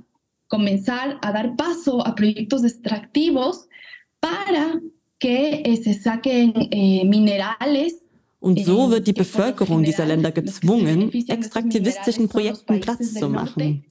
comenzar 0.49 1.19
a 1.23 1.33
dar 1.33 1.57
paso 1.57 2.01
a 2.07 2.15
proyectos 2.15 2.65
extractivos 2.65 3.69
para 4.21 4.81
que 5.19 5.63
eh, 5.65 5.77
se 5.83 5.95
saquen 5.95 6.53
eh, 6.71 7.05
minerales. 7.05 7.95
Und 8.41 8.59
so 8.65 8.91
wird 8.91 9.07
die 9.07 9.13
Bevölkerung 9.13 9.85
dieser 9.85 10.05
Länder 10.05 10.33
gezwungen, 10.33 11.13
extraktivistischen 11.13 12.29
Projekten 12.29 12.81
Platz 12.81 13.15
zu 13.15 13.29
machen 13.29 13.85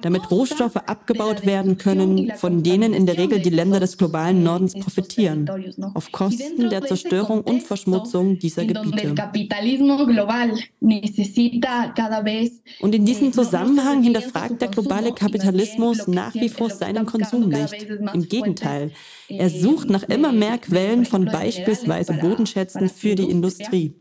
damit 0.00 0.30
Rohstoffe 0.30 0.76
abgebaut 0.76 1.46
werden 1.46 1.78
können, 1.78 2.32
von 2.36 2.62
denen 2.62 2.92
in 2.92 3.06
der 3.06 3.18
Regel 3.18 3.40
die 3.40 3.50
Länder 3.50 3.80
des 3.80 3.96
globalen 3.98 4.42
Nordens 4.42 4.74
profitieren, 4.74 5.48
auf 5.94 6.12
Kosten 6.12 6.70
der 6.70 6.82
Zerstörung 6.82 7.42
und 7.42 7.62
Verschmutzung 7.62 8.38
dieser 8.38 8.64
Gebiete. 8.64 9.14
Und 12.80 12.94
in 12.94 13.04
diesem 13.04 13.32
Zusammenhang 13.32 14.02
hinterfragt 14.02 14.60
der 14.60 14.68
globale 14.68 15.12
Kapitalismus 15.12 16.06
nach 16.06 16.34
wie 16.34 16.48
vor 16.48 16.70
seinen 16.70 17.06
Konsum 17.06 17.48
nicht. 17.48 17.86
Im 18.14 18.28
Gegenteil, 18.28 18.92
er 19.28 19.50
sucht 19.50 19.90
nach 19.90 20.02
immer 20.04 20.32
mehr 20.32 20.58
Quellen 20.58 21.04
von 21.04 21.24
beispielsweise 21.24 22.14
Bodenschätzen 22.14 22.88
für 22.88 23.14
die 23.14 23.30
Industrie. 23.30 23.94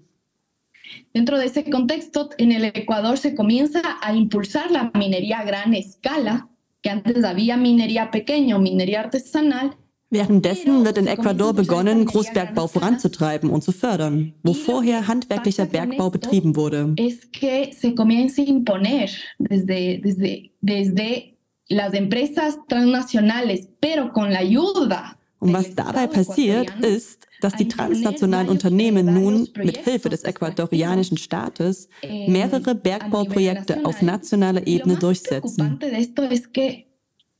Dentro 1.13 1.37
de 1.37 1.45
ese 1.45 1.69
contexto, 1.69 2.29
en 2.37 2.51
el 2.51 2.65
Ecuador 2.65 3.17
se 3.17 3.35
comienza 3.35 3.81
a 4.01 4.15
impulsar 4.15 4.71
la 4.71 4.91
minería 4.93 5.39
a 5.39 5.43
gran 5.43 5.73
escala, 5.73 6.49
que 6.81 6.89
antes 6.89 7.23
había 7.23 7.57
minería 7.57 8.11
pequeña 8.11 8.55
o 8.55 8.59
minería 8.59 9.01
artesanal. 9.01 9.75
Währenddessen 10.11 10.83
wird 10.83 10.97
in 10.97 11.07
Ecuador 11.07 11.53
begonnen, 11.53 12.05
Großbergbau 12.05 12.67
voranzutreiben 12.67 13.51
und 13.51 13.63
zu 13.63 13.71
fördern, 13.71 14.33
wo 14.41 14.53
vorher 14.53 15.07
handwerklicher 15.07 15.67
Bergbau 15.67 16.09
betrieben 16.09 16.55
wurde. 16.55 16.93
Es 16.97 17.27
que 17.27 17.71
se 17.73 17.93
comienza 17.93 18.41
a 18.41 18.45
imponer 18.45 19.11
desde, 19.37 19.99
desde, 20.03 20.51
desde 20.61 21.37
las 21.67 21.93
empresas 21.93 22.57
transnacionales, 22.67 23.69
pero 23.79 24.11
con 24.11 24.33
la 24.33 24.39
ayuda 24.39 25.18
und 25.39 25.53
was 25.53 25.73
dabei 25.73 26.07
passiert, 26.07 26.69
ist, 26.81 27.27
dass 27.41 27.55
die 27.55 27.67
transnationalen 27.67 28.49
Unternehmen 28.49 29.13
nun 29.13 29.47
mit 29.55 29.77
Hilfe 29.77 30.09
des 30.09 30.23
ecuadorianischen 30.23 31.17
Staates 31.17 31.87
mehrere 32.27 32.75
Bergbauprojekte 32.75 33.85
auf 33.85 34.01
nationaler 34.01 34.65
Ebene 34.67 34.97
durchsetzen. 34.97 35.79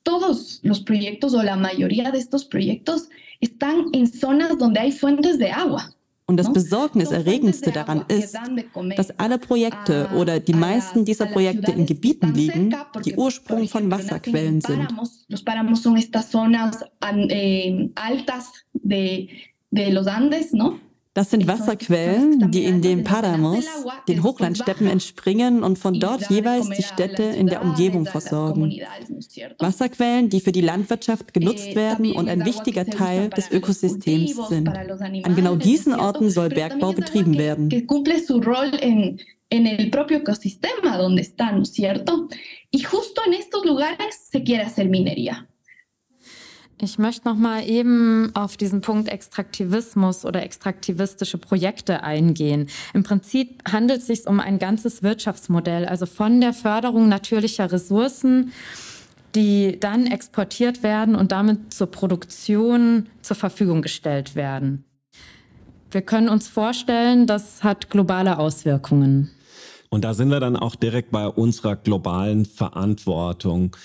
Todos 0.05 0.61
los 0.63 0.79
proyectos 0.79 1.33
o 1.33 1.43
la 1.43 1.57
mayoría 1.57 2.09
de 2.09 2.19
estos 2.19 2.45
proyectos 2.45 3.09
están 3.41 3.87
en 3.93 4.07
zonas 4.07 4.57
donde 4.57 4.79
hay 4.79 4.91
fuentes 4.93 5.37
de 5.37 5.51
agua. 5.51 5.93
Und 6.29 6.37
das 6.37 6.53
Besorgniserregendste 6.53 7.71
daran 7.71 8.05
ist, 8.07 8.37
dass 8.95 9.09
alle 9.17 9.39
Projekte 9.39 10.09
oder 10.15 10.39
die 10.39 10.53
meisten 10.53 11.03
dieser 11.03 11.25
Projekte 11.25 11.71
in 11.71 11.87
Gebieten 11.87 12.35
liegen, 12.35 12.75
die 13.03 13.15
Ursprung 13.15 13.67
von 13.67 13.89
Wasserquellen 13.89 14.61
sind. 14.61 14.87
Eh, 18.91 19.27
de 19.71 19.91
los 19.91 20.07
Andes, 20.07 20.53
¿no? 20.53 20.79
Das 21.15 21.31
sind 21.31 21.47
Wasserquellen, 21.47 22.51
die 22.51 22.65
in 22.65 22.81
den 22.81 23.03
Paramos, 23.03 23.65
den 24.07 24.23
Hochlandsteppen 24.23 24.87
entspringen 24.87 25.63
und 25.63 25.79
von 25.79 25.99
dort 25.99 26.29
jeweils 26.29 26.69
die 26.69 26.83
Städte 26.83 27.23
in 27.23 27.47
der 27.47 27.63
Umgebung 27.63 28.05
versorgen. 28.05 28.79
Wasserquellen, 29.57 30.29
die 30.29 30.39
für 30.39 30.51
die 30.51 30.61
Landwirtschaft 30.61 31.33
genutzt 31.33 31.75
werden 31.75 32.11
und 32.11 32.29
ein 32.29 32.45
wichtiger 32.45 32.85
Teil 32.85 33.29
des 33.29 33.51
Ökosystems 33.51 34.35
sind. 34.49 34.69
An 34.69 35.35
genau 35.35 35.55
diesen 35.55 35.93
Orten 35.95 36.29
soll 36.29 36.49
Bergbau 36.49 36.93
betrieben 36.93 37.37
werden. 37.37 37.69
en 39.51 39.65
el 39.65 39.89
propio 39.89 40.17
ecosistema 40.17 40.97
donde 40.97 41.21
están, 41.23 41.55
¿no 41.57 41.63
es 41.63 41.73
cierto? 41.73 42.29
Y 42.71 42.81
justo 42.81 43.21
en 43.25 43.33
estos 43.33 43.65
lugares 43.65 44.27
se 44.29 44.43
quiere 44.43 44.63
hacer 44.63 44.87
minería. 44.89 45.48
Ich 46.81 46.97
möchte 46.97 47.27
noch 47.27 47.35
mal 47.35 47.67
eben 47.67 48.31
auf 48.35 48.55
diesen 48.55 48.79
Punkt 48.79 49.09
Extraktivismus 49.09 50.23
oder 50.23 50.43
extraktivistische 50.43 51.37
Projekte 51.37 52.03
eingehen. 52.03 52.69
Im 52.93 53.03
Prinzip 53.03 53.61
handelt 53.69 53.99
es 53.99 54.07
sich 54.07 54.27
um 54.27 54.39
ein 54.39 54.59
ganzes 54.59 55.03
Wirtschaftsmodell, 55.03 55.85
also 55.85 56.05
von 56.05 56.39
der 56.39 56.53
Förderung 56.53 57.09
natürlicher 57.09 57.69
Ressourcen, 57.69 58.53
die 59.35 59.77
dann 59.77 60.07
exportiert 60.07 60.81
werden 60.81 61.15
und 61.15 61.33
damit 61.33 61.73
zur 61.73 61.87
Produktion 61.87 63.07
zur 63.21 63.35
Verfügung 63.35 63.81
gestellt 63.81 64.35
werden. 64.35 64.85
Wir 65.91 66.01
können 66.01 66.29
uns 66.29 66.47
vorstellen, 66.47 67.27
das 67.27 67.61
hat 67.61 67.89
globale 67.89 68.39
Auswirkungen. 68.39 69.31
Und 69.89 70.05
da 70.05 70.13
sind 70.13 70.29
wir 70.29 70.39
dann 70.39 70.55
auch 70.55 70.75
direkt 70.75 71.11
bei 71.11 71.27
unserer 71.27 71.75
globalen 71.75 72.45
Verantwortung 72.45 73.75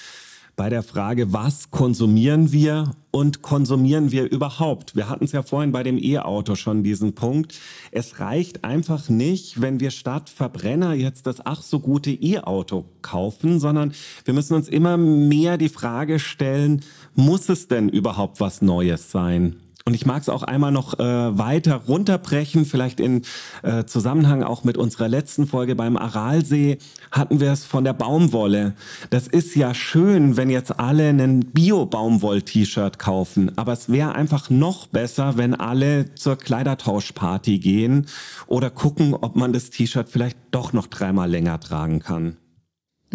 bei 0.57 0.69
der 0.69 0.83
Frage, 0.83 1.33
was 1.33 1.71
konsumieren 1.71 2.53
wir 2.53 2.93
und 3.11 3.43
konsumieren 3.43 4.13
wir 4.13 4.31
überhaupt? 4.31 4.95
Wir 4.95 5.09
hatten 5.09 5.25
es 5.25 5.33
ja 5.33 5.43
vorhin 5.43 5.73
bei 5.73 5.83
dem 5.83 5.99
E-Auto 5.99 6.55
schon 6.55 6.83
diesen 6.83 7.15
Punkt. 7.15 7.59
Es 7.91 8.21
reicht 8.21 8.65
einfach 8.65 9.09
nicht, 9.09 9.61
wenn 9.61 9.81
wir 9.81 9.91
statt 9.91 10.31
Verbrenner 10.31 10.95
jetzt 10.95 11.27
das 11.27 11.45
ach 11.45 11.63
so 11.63 11.81
gute 11.81 12.11
E-Auto 12.11 12.85
kaufen, 13.03 13.59
sondern 13.59 13.93
wir 14.25 14.35
müssen 14.35 14.55
uns 14.55 14.69
immer 14.69 14.97
mehr 14.97 15.59
die 15.59 15.69
Frage 15.69 16.19
stellen, 16.19 16.83
muss 17.15 17.49
es 17.49 17.69
denn 17.69 17.89
überhaupt 17.89 18.41
was 18.41 18.63
Neues 18.63 19.11
sein? 19.11 19.57
Und 19.87 19.93
ich 19.93 20.07
mag 20.07 20.23
es 20.23 20.31
auch 20.31 20.43
einmal 20.43 20.73
noch 20.73 20.99
äh, 20.99 21.03
weiter 21.39 21.75
runterbrechen, 21.75 22.65
vielleicht 22.65 23.01
in 23.01 23.21
äh, 23.63 23.85
Zusammenhang 23.85 24.43
auch 24.43 24.65
mit 24.65 24.79
unserer 24.79 25.09
letzten 25.09 25.47
Folge 25.47 25.77
beim 25.77 25.99
Aralsee 25.99 26.79
hatten 27.11 27.39
wir 27.39 27.53
es 27.53 27.67
von 27.67 27.85
der 27.85 27.93
Baumwolle. 27.93 28.73
Das 29.11 29.29
ist 29.29 29.55
ja 29.55 29.75
schön, 29.75 30.39
wenn 30.39 30.49
jetzt 30.49 30.81
alle 30.81 31.11
einen 31.11 31.53
Bio-Baumwoll-T-Shirt 31.53 32.99
kaufen, 32.99 33.53
aber 33.59 33.75
es 33.75 33.91
wäre 33.91 34.15
einfach 34.15 34.49
noch 34.49 34.87
besser, 34.87 35.37
wenn 35.37 35.53
alle 35.55 36.15
zur 36.15 36.37
Kleidertauschparty 36.37 37.59
gehen 37.59 38.07
oder 38.47 38.71
gucken, 38.71 39.13
ob 39.13 39.37
man 39.37 39.53
das 39.53 39.69
T-Shirt 39.69 40.09
vielleicht 40.09 40.39
doch 40.51 40.73
noch 40.73 40.87
dreimal 40.87 41.31
länger 41.31 41.61
tragen 41.61 41.99
kann. 41.99 42.39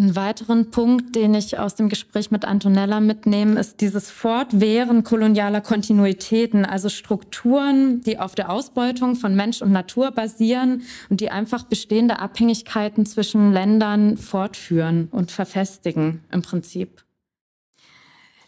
Ein 0.00 0.16
weiteren 0.16 0.70
Punkt, 0.70 1.14
den 1.14 1.34
ich 1.34 1.58
aus 1.58 1.74
dem 1.74 1.90
Gespräch 1.90 2.30
mit 2.30 2.46
Antonella 2.46 3.00
mitnehme, 3.00 3.60
ist 3.60 3.82
dieses 3.82 4.10
Fortwähren 4.10 5.04
kolonialer 5.04 5.60
Kontinuitäten, 5.60 6.64
also 6.64 6.88
Strukturen, 6.88 8.00
die 8.00 8.18
auf 8.18 8.34
der 8.34 8.48
Ausbeutung 8.48 9.14
von 9.14 9.36
Mensch 9.36 9.60
und 9.60 9.72
Natur 9.72 10.10
basieren 10.10 10.84
und 11.10 11.20
die 11.20 11.30
einfach 11.30 11.64
bestehende 11.64 12.18
Abhängigkeiten 12.18 13.04
zwischen 13.04 13.52
Ländern 13.52 14.16
fortführen 14.16 15.08
und 15.10 15.32
verfestigen 15.32 16.24
im 16.32 16.40
Prinzip. 16.40 17.04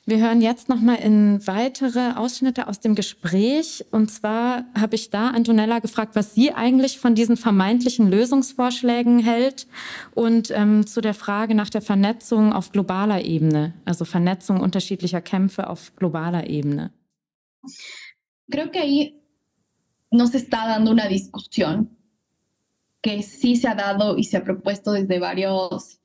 Wir 0.05 0.19
hören 0.19 0.41
jetzt 0.41 0.69
noch 0.69 0.81
mal 0.81 0.97
in 0.97 1.47
weitere 1.47 2.15
Ausschnitte 2.17 2.67
aus 2.67 2.81
dem 2.81 2.97
Gespräch. 2.97 3.85
Und 3.93 4.11
zwar 4.11 4.65
habe 4.77 4.97
ich 4.97 5.11
da 5.11 5.29
Antonella 5.31 5.79
gefragt, 5.79 6.17
was 6.17 6.35
sie 6.35 6.53
eigentlich 6.53 6.99
von 6.99 7.15
diesen 7.15 7.37
vermeintlichen 7.37 8.11
Lösungsvorschlägen 8.11 9.21
hält 9.21 9.69
und 10.15 10.51
ähm, 10.51 10.89
zu 10.89 11.01
der 11.01 11.15
Frage 11.15 11.55
nach 11.55 11.71
der 11.71 11.83
Vernetzung 11.83 12.53
auf 12.53 12.73
globaler 12.73 13.25
Ebene, 13.25 13.75
also 13.85 14.05
Vernetzung 14.05 14.59
unterschiedlicher 14.61 15.21
Kämpfe 15.21 15.71
auf 15.71 15.95
globaler 15.95 16.49
Ebene. 16.49 16.91
Creo 18.51 18.73
que 18.73 18.81
ahí 18.81 19.23
nos 20.11 20.35
está 20.35 20.67
dando 20.67 20.91
una 20.91 21.07
discusión 21.07 21.97
que 23.01 23.23
sí 23.23 23.55
se 23.55 23.69
ha 23.69 23.77
dado 23.77 24.17
y 24.19 24.25
se 24.25 24.37
ha 24.37 24.43
propuesto 24.43 24.93
desde 24.93 25.21
varios 25.21 26.02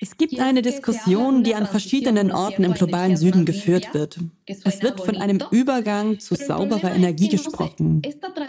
es 0.00 0.16
gibt 0.16 0.40
eine 0.40 0.60
Diskussion, 0.60 1.44
die 1.44 1.54
an 1.54 1.66
verschiedenen 1.66 2.32
Orten 2.32 2.64
im 2.64 2.74
globalen 2.74 3.16
Süden 3.16 3.44
geführt 3.44 3.94
wird. 3.94 4.18
Es 4.46 4.82
wird 4.82 5.00
von 5.00 5.16
einem 5.16 5.40
Übergang 5.52 6.18
zu 6.18 6.34
sauberer 6.34 6.92
Energie 6.92 7.28
gesprochen. 7.28 8.02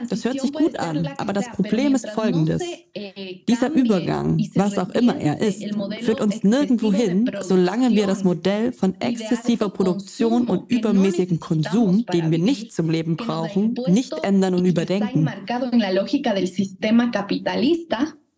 Das 0.09 0.25
hört 0.25 0.41
sich 0.41 0.51
gut 0.51 0.79
an, 0.79 1.07
aber 1.17 1.33
das 1.33 1.49
Problem 1.51 1.93
ist 1.93 2.09
folgendes. 2.09 2.63
Eh, 2.95 3.43
Dieser 3.47 3.71
Übergang, 3.71 4.39
was 4.55 4.77
auch 4.79 4.89
immer 4.89 5.15
er 5.17 5.39
ist, 5.39 5.63
führt 6.01 6.19
uns 6.19 6.43
nirgendwo 6.43 6.91
hin, 6.91 7.29
solange 7.41 7.91
wir 7.91 8.07
das 8.07 8.23
Modell 8.23 8.71
von 8.71 8.99
exzessiver 8.99 9.69
Produktion 9.69 10.47
und 10.47 10.71
übermäßigem 10.71 11.39
Konsum, 11.39 12.05
den 12.07 12.31
wir 12.31 12.39
nicht 12.39 12.73
zum 12.73 12.89
Leben 12.89 13.17
brauchen, 13.17 13.75
nicht 13.87 14.13
ändern 14.23 14.55
und 14.55 14.65
überdenken 14.65 15.29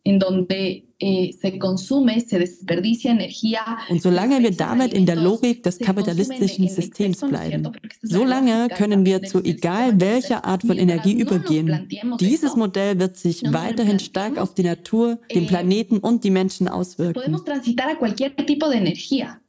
in 0.06 0.20
donde 0.20 0.86
eh, 1.00 1.34
se 1.34 1.58
consume, 1.58 2.22
se 2.22 2.38
desperdicia 2.38 3.12
energía. 3.12 3.62
Und 3.90 4.02
solange 4.02 4.42
wir 4.42 4.52
damit 4.52 4.94
in 4.94 5.06
der 5.08 5.16
Logik 5.16 5.64
des 5.64 5.80
kapitalistischen 5.80 6.70
Systems 6.70 7.22
bleiben, 7.22 7.72
solange 8.04 8.68
können 8.70 9.04
wir 9.04 9.24
zu 9.24 9.44
egal 9.44 10.00
welcher 10.00 10.46
Art 10.46 10.62
von 10.62 10.78
Energie 10.78 11.20
übergehen. 11.20 11.90
Dieses 12.20 12.56
Modell 12.56 13.00
wird 13.00 13.18
sich 13.18 13.42
weiterhin 13.52 14.00
stark 14.00 14.38
auf 14.38 14.54
die 14.54 14.64
Natur, 14.64 15.18
den 15.34 15.46
eh, 15.46 15.48
Planeten 15.48 15.98
und 15.98 16.24
die 16.24 16.32
Menschen 16.32 16.68
auswirken. 16.68 17.16
Podemos 17.16 17.44
transitar 17.44 17.90
a 17.90 17.96
cualquier 17.96 18.36
tipo 18.36 18.70
de 18.70 18.78
energía 18.78 19.42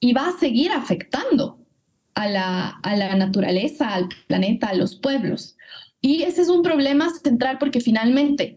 y 0.00 0.12
va 0.12 0.28
a 0.28 0.38
seguir 0.38 0.70
afectando 0.72 1.58
a 2.14 2.28
la, 2.28 2.68
a 2.82 2.94
la 2.94 3.16
naturaleza, 3.16 3.94
al 3.94 4.08
planeta, 4.26 4.68
a 4.68 4.74
los 4.74 4.96
pueblos. 4.96 5.56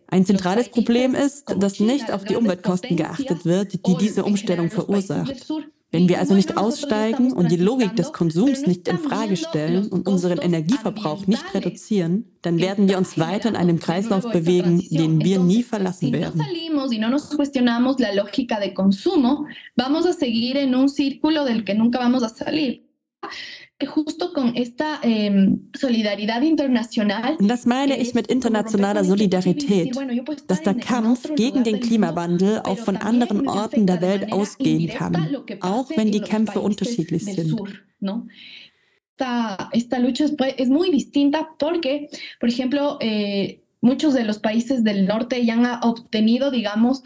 Ein 0.08 0.26
zentrales 0.26 0.70
Problem 0.70 1.16
ist, 1.16 1.56
dass 1.58 1.80
nicht 1.80 2.12
auf 2.12 2.24
die 2.24 2.36
Umweltkosten 2.36 2.96
geachtet 2.96 3.44
wird, 3.44 3.88
die 3.88 3.96
diese 4.00 4.24
Umstellung 4.24 4.70
verursacht. 4.70 5.48
Wenn 5.92 6.08
wir 6.08 6.20
also 6.20 6.36
nicht 6.36 6.56
aussteigen 6.56 7.34
und 7.34 7.50
die 7.50 7.58
Logik 7.58 7.96
des 7.96 8.14
Konsums 8.14 8.68
nicht 8.68 8.88
in 8.88 9.00
Frage 9.00 9.36
stellen 9.36 9.88
und 9.88 10.08
unseren 10.08 10.38
Energieverbrauch 10.38 11.26
nicht 11.26 11.52
reduzieren, 11.56 12.26
dann 12.44 12.60
werden 12.60 12.88
wir 12.88 13.00
uns 13.00 13.18
weiter 13.18 13.50
in 13.50 13.56
einem 13.56 13.80
Kreislauf 13.80 14.32
bewegen, 14.32 14.88
den 14.92 15.24
wir 15.24 15.40
nie 15.40 15.64
verlassen 15.64 16.14
werden. 16.14 16.46
Justo 23.88 24.34
con 24.34 24.56
esta 24.56 25.00
eh, 25.04 25.58
Solidaridad 25.74 26.42
internacional. 26.42 27.38
Das 27.40 27.66
meine 27.66 27.98
ich 27.98 28.14
mit 28.14 28.28
internationaler 28.28 29.04
Solidarität, 29.04 29.96
dass 30.48 30.62
der 30.64 30.76
Kampf 30.76 31.34
gegen 31.36 31.64
den 31.64 31.80
Klimawandel 31.80 32.62
auch 32.64 32.78
von 32.78 32.98
anderen 32.98 33.48
Orten 33.48 33.86
der 33.86 34.02
Welt 34.02 34.32
ausgehen 34.32 34.90
kann, 34.90 35.36
auch 35.62 35.90
wenn 35.96 36.12
die 36.12 36.22
Kämpfe 36.22 36.60
unterschiedlich 36.60 37.26
sind. 37.26 37.60
Esta, 39.20 39.70
esta 39.74 40.00
lucha 40.00 40.24
es, 40.24 40.34
es 40.58 40.70
muy 40.70 40.92
distinta 40.92 41.50
porque, 41.58 42.08
por 42.40 42.48
ejemplo, 42.48 42.98
eh, 43.02 43.60
muchos 43.82 44.14
de 44.14 44.24
los 44.24 44.40
países 44.40 44.84
del 44.86 45.08
norte 45.08 45.46
ya 45.46 45.56
han 45.56 45.84
obtenido, 45.84 46.52
digamos, 46.52 47.04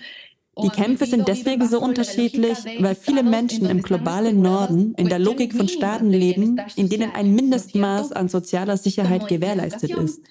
die 0.62 0.70
Kämpfe 0.70 1.06
sind 1.06 1.28
deswegen 1.28 1.68
so 1.68 1.80
unterschiedlich, 1.80 2.58
weil 2.80 2.96
viele 2.96 3.24
Menschen 3.24 3.66
im 3.70 3.82
globalen 3.82 4.42
Norden 4.42 4.94
in 4.96 5.10
der 5.10 5.20
Logik 5.20 5.54
von 5.54 5.68
Staaten 5.68 6.12
leben, 6.12 6.62
in 6.76 6.89
denen 6.89 7.12
ein 7.12 7.34
Mindestmaß 7.34 8.12
an 8.12 8.30
sozialer 8.30 8.78
Sicherheit 8.78 9.28
gewährleistet 9.28 9.92
ist. 9.92 10.22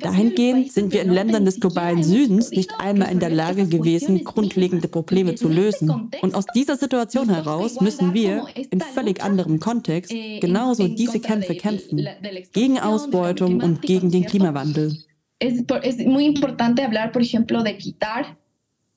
Dahingehend 0.00 0.70
sind 0.70 0.92
wir 0.92 1.00
in 1.00 1.10
Ländern 1.10 1.46
des 1.46 1.58
globalen 1.58 2.02
Südens 2.04 2.50
nicht 2.50 2.72
einmal 2.78 3.10
in 3.10 3.20
der 3.20 3.30
Lage 3.30 3.66
gewesen, 3.66 4.22
grundlegende 4.22 4.86
Probleme 4.86 5.34
zu 5.34 5.48
lösen. 5.48 6.10
Und 6.20 6.34
aus 6.34 6.44
dieser 6.54 6.76
Situation 6.76 7.30
heraus 7.30 7.80
müssen 7.80 8.12
wir 8.12 8.44
in 8.70 8.80
völlig 8.80 9.22
anderem 9.22 9.60
Kontext 9.60 10.12
genauso 10.40 10.88
diese 10.88 11.20
Kämpfe 11.20 11.54
kämpfen, 11.54 12.06
gegen 12.52 12.78
Ausbeutung 12.78 13.62
und 13.62 13.80
gegen 13.80 14.10
den 14.10 14.26
Klimawandel 14.26 14.98
es, 15.42 15.64
es 15.82 16.06
muy 16.06 16.24
importante 16.24 16.82
hablar, 16.82 17.12
por 17.12 17.22
ejemplo, 17.22 17.62
de 17.62 17.76
quitar 17.76 18.38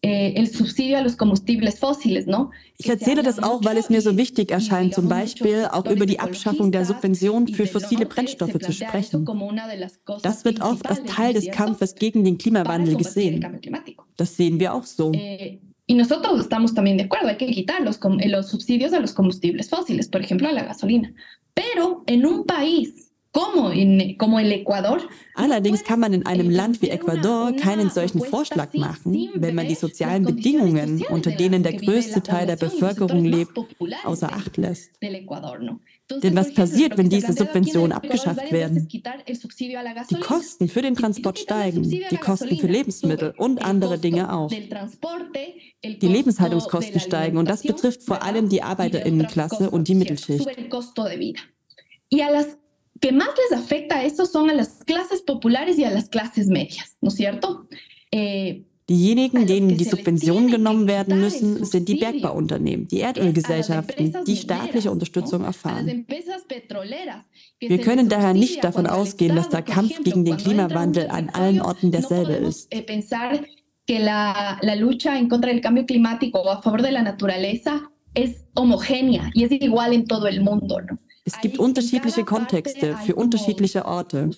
eh. 0.05 0.39
Ich 2.77 2.89
erzähle 2.89 3.23
das 3.23 3.41
auch, 3.41 3.63
weil 3.63 3.77
es 3.77 3.89
mir 3.89 4.01
so 4.01 4.17
wichtig 4.17 4.51
erscheint, 4.51 4.93
zum 4.93 5.09
Beispiel 5.09 5.67
auch 5.71 5.85
über 5.89 6.05
die 6.05 6.19
Abschaffung 6.19 6.71
der 6.71 6.85
Subvention 6.85 7.47
für 7.47 7.65
fossile 7.65 8.05
Brennstoffe 8.05 8.59
zu 8.59 8.71
sprechen. 8.71 9.25
Das 10.21 10.45
wird 10.45 10.61
oft 10.61 10.87
als 10.87 11.03
Teil 11.05 11.33
des 11.33 11.49
Kampfes 11.49 11.95
gegen 11.95 12.23
den 12.23 12.37
Klimawandel 12.37 12.97
gesehen. 12.97 13.43
Das 14.15 14.37
sehen 14.37 14.59
wir 14.59 14.75
auch 14.75 14.83
so. 14.83 15.11
Eh, 15.13 15.59
y 15.87 15.93
nosotros 15.93 16.39
estamos 16.39 16.73
también 16.73 16.97
de 16.97 17.03
acuerdo, 17.03 17.27
hay 17.27 17.37
que 17.37 17.51
quitar 17.51 17.81
los, 17.81 17.99
los 18.25 18.49
subsidios 18.49 18.93
a 18.93 18.99
los 18.99 19.13
combustibles 19.13 19.69
fósiles, 19.69 20.07
por 20.07 20.21
ejemplo, 20.21 20.47
a 20.47 20.51
la 20.51 20.63
gasolina. 20.63 21.13
Pero 21.53 22.03
en 22.07 22.25
un 22.25 22.43
país 22.45 23.04
Allerdings 25.35 25.83
kann 25.83 25.99
man 25.99 26.13
in 26.13 26.25
einem 26.25 26.49
Land 26.49 26.81
wie 26.81 26.89
Ecuador 26.89 27.51
keinen 27.53 27.89
solchen 27.89 28.21
Vorschlag 28.21 28.73
machen, 28.73 29.29
wenn 29.35 29.55
man 29.55 29.67
die 29.67 29.75
sozialen 29.75 30.23
Bedingungen, 30.23 31.03
unter 31.09 31.31
denen 31.31 31.61
der 31.61 31.73
größte 31.73 32.23
Teil 32.23 32.47
der 32.47 32.55
Bevölkerung 32.55 33.25
lebt, 33.25 33.51
außer 34.05 34.31
Acht 34.31 34.55
lässt. 34.55 34.91
Denn 35.01 36.35
was 36.35 36.53
passiert, 36.53 36.97
wenn 36.97 37.09
diese 37.09 37.33
Subventionen 37.33 37.91
abgeschafft 37.91 38.51
werden? 38.51 38.87
Die 38.87 40.19
Kosten 40.21 40.69
für 40.69 40.81
den 40.81 40.95
Transport 40.95 41.39
steigen, 41.39 41.89
die 41.89 42.17
Kosten 42.17 42.57
für 42.57 42.67
Lebensmittel 42.67 43.33
und 43.37 43.65
andere 43.65 43.97
Dinge 43.97 44.31
auch. 44.31 44.49
Die 44.49 46.07
Lebenshaltungskosten 46.07 47.01
steigen 47.01 47.37
und 47.37 47.49
das 47.49 47.63
betrifft 47.63 48.03
vor 48.03 48.23
allem 48.23 48.47
die 48.47 48.63
Arbeiterinnenklasse 48.63 49.69
und 49.69 49.89
die 49.89 49.95
Mittelschicht. 49.95 50.47
A 52.95 52.99
que 52.99 53.11
más 53.11 53.29
les 53.49 53.59
afecta 53.59 54.03
esto 54.03 54.25
son 54.25 54.49
a 54.49 54.53
las 54.53 54.83
clases 54.85 55.21
populares 55.21 55.77
y 55.77 55.83
a 55.83 55.91
las 55.91 56.09
clases 56.09 56.47
medias, 56.47 56.97
¿no 57.01 57.09
es 57.09 57.15
cierto? 57.15 57.67
Eh, 58.11 58.65
Diejenigen, 58.87 59.47
denen 59.47 59.77
die 59.77 59.83
Subventionen 59.83 60.51
genommen 60.51 60.87
werden 60.87 61.19
müssen, 61.19 61.65
sind 61.65 61.89
die 61.89 61.95
Bergbauunternehmen, 61.95 62.87
die 62.87 62.99
Erdölgesellschaften, 62.99 64.13
die 64.27 64.35
staatliche 64.35 64.91
Unterstützung 64.91 65.43
erfahren. 65.43 66.05
Wir 67.59 67.81
können 67.81 68.09
daher 68.09 68.35
nicht 68.35 68.63
davon 68.63 68.85
ausgehen, 68.85 69.35
dass 69.35 69.49
der 69.49 69.63
Kampf 69.63 70.03
gegen 70.03 70.23
den 70.23 70.37
Klimawandel 70.37 71.07
an 71.09 71.29
allen 71.29 71.61
Orten 71.61 71.91
derselbe 71.91 72.33
ist. 72.33 72.71
que 73.87 73.99
la, 73.99 74.57
la 74.61 74.75
lucha 74.75 75.17
en 75.17 75.29
contra 75.29 75.51
del 75.51 75.61
cambio 75.61 75.85
climático 75.85 76.41
o 76.41 76.49
a 76.49 76.61
favor 76.61 76.81
de 76.81 76.91
la 76.91 77.03
naturaleza 77.03 77.91
es 78.15 78.47
homogénea 78.55 79.29
y 79.33 79.43
es 79.43 79.51
igual 79.51 79.93
en 79.93 80.05
todo 80.05 80.27
el 80.27 80.41
mundo, 80.41 80.81
¿no? 80.81 80.97
Es 81.27 81.41
gibt 81.41 81.57
unterschiedliche 81.57 82.23
Kontexte 82.23 82.97
für 82.97 83.15
unterschiedliche 83.15 83.85
Orte. 83.85 84.29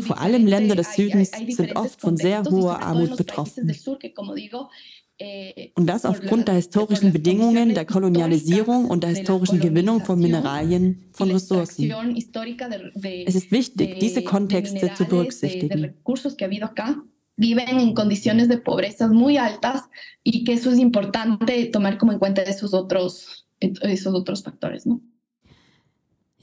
Vor 0.00 0.18
allem 0.18 0.46
Länder 0.46 0.74
des 0.74 0.94
Südens 0.94 1.30
sind 1.30 1.76
oft 1.76 2.00
von 2.00 2.16
sehr 2.16 2.42
hoher 2.44 2.82
Armut 2.82 3.18
betroffen. 3.18 3.70
Und 5.74 5.86
das 5.86 6.06
aufgrund 6.06 6.48
der 6.48 6.54
historischen 6.54 7.12
Bedingungen 7.12 7.74
der 7.74 7.84
Kolonialisierung 7.84 8.86
und 8.86 9.02
der 9.04 9.10
historischen 9.10 9.60
Gewinnung 9.60 10.02
von 10.04 10.18
Mineralien, 10.18 11.10
von 11.12 11.30
Ressourcen. 11.30 11.92
Es 13.26 13.34
ist 13.34 13.52
wichtig, 13.52 14.00
diese 14.00 14.24
Kontexte 14.24 14.92
zu 14.94 15.04
berücksichtigen. 15.04 15.94
viven 17.34 17.80
en 17.80 17.94
condiciones 17.94 18.46
de 18.48 18.58
pobreza 18.58 19.08
muy 19.08 19.38
altas 19.38 19.84
y 20.22 20.44
que 20.44 20.52
eso 20.52 20.70
es 20.70 20.78
importante 20.78 21.64
tomar 21.72 21.96
como 21.96 22.12
en 22.12 22.18
cuenta 22.18 22.42
esos 22.42 22.74
otros, 22.74 23.46
esos 23.58 24.14
otros 24.14 24.42
factores, 24.42 24.86
¿no? 24.86 25.00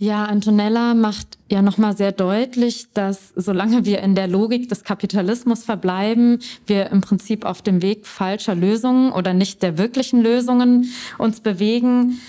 Ja, 0.01 0.23
Antonella 0.23 0.93
macht 0.93 1.37
ja 1.49 1.61
nochmal 1.61 1.97
sehr 1.97 2.13
deutlich, 2.13 2.87
dass 2.93 3.33
solange 3.35 3.83
wir 3.83 3.99
in 3.99 4.15
der 4.15 4.29
Logik 4.29 4.69
des 4.69 4.85
Kapitalismus 4.85 5.65
verbleiben, 5.65 6.39
wir 6.67 6.89
im 6.91 7.01
Prinzip 7.01 7.43
auf 7.43 7.61
dem 7.61 7.81
Weg 7.81 8.07
falscher 8.07 8.55
Lösungen 8.55 9.11
oder 9.11 9.33
nicht 9.33 9.61
der 9.61 9.77
wirklichen 9.77 10.21
Lösungen 10.21 10.89
uns 11.17 11.41
bewegen. 11.41 12.21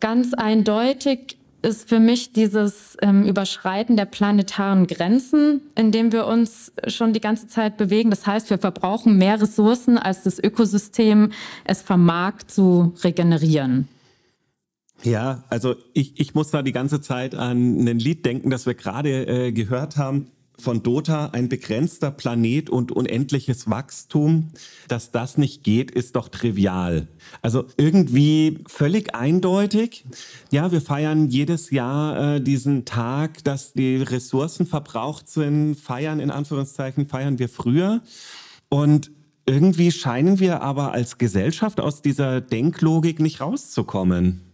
Ganz 0.00 0.34
eindeutig 0.34 1.38
ist 1.62 1.88
für 1.88 2.00
mich 2.00 2.32
dieses 2.32 2.96
ähm, 3.00 3.22
Überschreiten 3.22 3.96
der 3.96 4.06
planetaren 4.06 4.88
Grenzen, 4.88 5.60
in 5.76 5.92
dem 5.92 6.10
wir 6.10 6.26
uns 6.26 6.72
schon 6.88 7.12
die 7.12 7.20
ganze 7.20 7.46
Zeit 7.46 7.76
bewegen. 7.76 8.10
Das 8.10 8.26
heißt, 8.26 8.50
wir 8.50 8.58
verbrauchen 8.58 9.16
mehr 9.16 9.40
Ressourcen, 9.40 9.96
als 9.96 10.24
das 10.24 10.40
Ökosystem 10.40 11.30
es 11.64 11.82
vermag 11.82 12.38
zu 12.48 12.94
regenerieren. 13.04 13.86
Ja, 15.02 15.44
also 15.48 15.74
ich, 15.94 16.20
ich 16.20 16.34
muss 16.34 16.50
da 16.50 16.62
die 16.62 16.72
ganze 16.72 17.00
Zeit 17.00 17.34
an 17.34 17.86
ein 17.88 17.98
Lied 17.98 18.24
denken, 18.24 18.50
das 18.50 18.66
wir 18.66 18.74
gerade 18.74 19.26
äh, 19.26 19.52
gehört 19.52 19.96
haben 19.96 20.28
von 20.58 20.82
Dota, 20.82 21.30
ein 21.32 21.48
begrenzter 21.48 22.10
Planet 22.10 22.70
und 22.70 22.92
unendliches 22.92 23.68
Wachstum. 23.68 24.50
Dass 24.86 25.10
das 25.10 25.36
nicht 25.36 25.64
geht, 25.64 25.90
ist 25.90 26.14
doch 26.14 26.28
trivial. 26.28 27.08
Also 27.40 27.64
irgendwie 27.76 28.60
völlig 28.66 29.14
eindeutig. 29.14 30.04
Ja, 30.50 30.70
wir 30.70 30.80
feiern 30.80 31.28
jedes 31.28 31.70
Jahr 31.70 32.36
äh, 32.36 32.40
diesen 32.40 32.84
Tag, 32.84 33.42
dass 33.44 33.72
die 33.72 33.96
Ressourcen 33.96 34.66
verbraucht 34.66 35.28
sind. 35.28 35.74
Feiern 35.74 36.20
in 36.20 36.30
Anführungszeichen, 36.30 37.06
feiern 37.06 37.38
wir 37.38 37.48
früher. 37.48 38.00
Und 38.68 39.10
irgendwie 39.46 39.90
scheinen 39.90 40.38
wir 40.38 40.62
aber 40.62 40.92
als 40.92 41.18
Gesellschaft 41.18 41.80
aus 41.80 42.02
dieser 42.02 42.40
Denklogik 42.40 43.18
nicht 43.18 43.40
rauszukommen. 43.40 44.51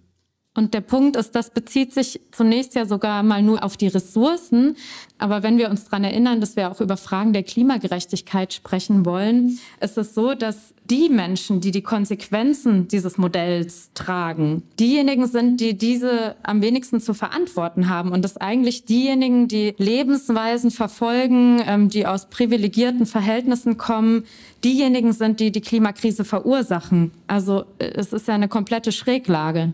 Und 0.58 0.74
der 0.74 0.80
Punkt 0.80 1.14
ist, 1.14 1.36
das 1.36 1.50
bezieht 1.50 1.94
sich 1.94 2.20
zunächst 2.32 2.74
ja 2.74 2.84
sogar 2.84 3.22
mal 3.22 3.44
nur 3.44 3.62
auf 3.62 3.76
die 3.76 3.86
Ressourcen. 3.86 4.74
Aber 5.16 5.44
wenn 5.44 5.56
wir 5.56 5.70
uns 5.70 5.84
daran 5.84 6.02
erinnern, 6.02 6.40
dass 6.40 6.56
wir 6.56 6.72
auch 6.72 6.80
über 6.80 6.96
Fragen 6.96 7.32
der 7.32 7.44
Klimagerechtigkeit 7.44 8.52
sprechen 8.52 9.06
wollen, 9.06 9.60
ist 9.80 9.96
es 9.96 10.14
so, 10.14 10.34
dass 10.34 10.74
die 10.90 11.10
Menschen, 11.10 11.60
die 11.60 11.70
die 11.70 11.82
Konsequenzen 11.82 12.88
dieses 12.88 13.18
Modells 13.18 13.90
tragen, 13.94 14.64
diejenigen 14.80 15.28
sind, 15.28 15.60
die 15.60 15.78
diese 15.78 16.34
am 16.42 16.60
wenigsten 16.60 17.00
zu 17.00 17.14
verantworten 17.14 17.88
haben. 17.88 18.10
Und 18.10 18.22
das 18.22 18.36
eigentlich 18.36 18.84
diejenigen, 18.84 19.46
die 19.46 19.76
Lebensweisen 19.78 20.72
verfolgen, 20.72 21.62
ähm, 21.68 21.88
die 21.88 22.04
aus 22.04 22.30
privilegierten 22.30 23.06
Verhältnissen 23.06 23.76
kommen, 23.76 24.24
diejenigen 24.64 25.12
sind, 25.12 25.38
die 25.38 25.52
die 25.52 25.60
Klimakrise 25.60 26.24
verursachen. 26.24 27.12
Also 27.28 27.64
äh, 27.78 27.92
es 27.94 28.12
ist 28.12 28.26
ja 28.26 28.34
eine 28.34 28.48
komplette 28.48 28.90
Schräglage. 28.90 29.72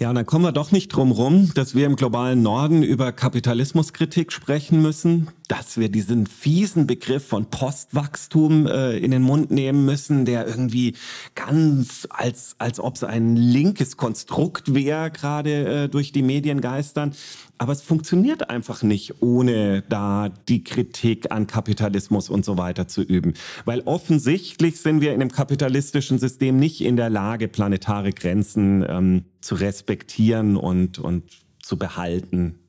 Ja, 0.00 0.10
und 0.10 0.14
dann 0.14 0.26
kommen 0.26 0.44
wir 0.44 0.52
doch 0.52 0.70
nicht 0.70 0.90
drum 0.90 1.10
rum, 1.10 1.50
dass 1.54 1.74
wir 1.74 1.84
im 1.84 1.96
globalen 1.96 2.40
Norden 2.40 2.84
über 2.84 3.10
Kapitalismuskritik 3.10 4.30
sprechen 4.30 4.80
müssen, 4.80 5.26
dass 5.48 5.76
wir 5.76 5.88
diesen 5.88 6.28
fiesen 6.28 6.86
Begriff 6.86 7.26
von 7.26 7.46
Postwachstum 7.46 8.68
äh, 8.68 8.96
in 8.96 9.10
den 9.10 9.22
Mund 9.22 9.50
nehmen 9.50 9.84
müssen, 9.84 10.24
der 10.24 10.46
irgendwie 10.46 10.94
ganz 11.34 12.06
als 12.10 12.54
als 12.58 12.78
ob 12.78 12.94
es 12.94 13.02
ein 13.02 13.34
linkes 13.34 13.96
Konstrukt 13.96 14.72
wäre, 14.72 15.10
gerade 15.10 15.84
äh, 15.84 15.88
durch 15.88 16.12
die 16.12 16.22
Medien 16.22 16.60
geistern. 16.60 17.12
Aber 17.58 17.72
es 17.72 17.82
funktioniert 17.82 18.50
einfach 18.50 18.84
nicht, 18.84 19.20
ohne 19.20 19.82
da 19.88 20.28
die 20.48 20.62
Kritik 20.62 21.32
an 21.32 21.48
Kapitalismus 21.48 22.30
und 22.30 22.44
so 22.44 22.56
weiter 22.56 22.86
zu 22.86 23.02
üben. 23.02 23.34
Weil 23.64 23.80
offensichtlich 23.80 24.80
sind 24.80 25.00
wir 25.00 25.12
in 25.12 25.20
einem 25.20 25.32
kapitalistischen 25.32 26.18
System 26.20 26.56
nicht 26.56 26.80
in 26.80 26.96
der 26.96 27.10
Lage, 27.10 27.48
planetare 27.48 28.12
Grenzen 28.12 28.84
ähm, 28.88 29.24
zu 29.40 29.56
respektieren 29.56 30.56
und, 30.56 31.00
und 31.00 31.24
zu 31.60 31.76
behalten. 31.76 32.60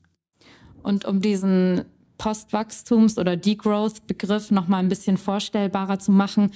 Und 0.82 1.04
um 1.04 1.20
diesen 1.20 1.84
Postwachstums- 2.20 3.18
oder 3.18 3.36
Degrowth-Begriff 3.36 4.50
noch 4.50 4.68
mal 4.68 4.76
ein 4.76 4.90
bisschen 4.90 5.16
vorstellbarer 5.16 5.98
zu 5.98 6.12
machen. 6.12 6.50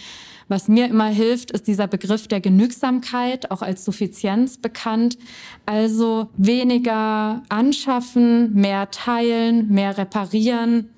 Was 0.46 0.68
mir 0.68 0.86
immer 0.86 1.06
hilft, 1.06 1.50
ist 1.52 1.66
dieser 1.66 1.86
Begriff 1.86 2.28
der 2.28 2.40
Genügsamkeit, 2.40 3.50
auch 3.50 3.62
als 3.62 3.84
Suffizienz 3.84 4.58
bekannt. 4.58 5.16
Also 5.64 6.28
weniger 6.36 7.42
anschaffen, 7.48 8.52
mehr 8.52 8.90
teilen, 8.90 9.70
mehr 9.70 9.96
reparieren, 9.96 10.90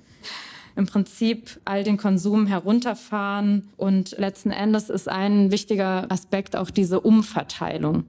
im 0.74 0.86
Prinzip 0.86 1.60
all 1.64 1.84
den 1.84 1.96
Konsum 1.96 2.48
herunterfahren. 2.48 3.68
Und 3.76 4.18
letzten 4.18 4.50
Endes 4.50 4.90
ist 4.90 5.08
ein 5.08 5.52
wichtiger 5.52 6.10
Aspekt 6.10 6.56
auch 6.56 6.70
diese 6.70 7.00
Umverteilung. 7.00 8.04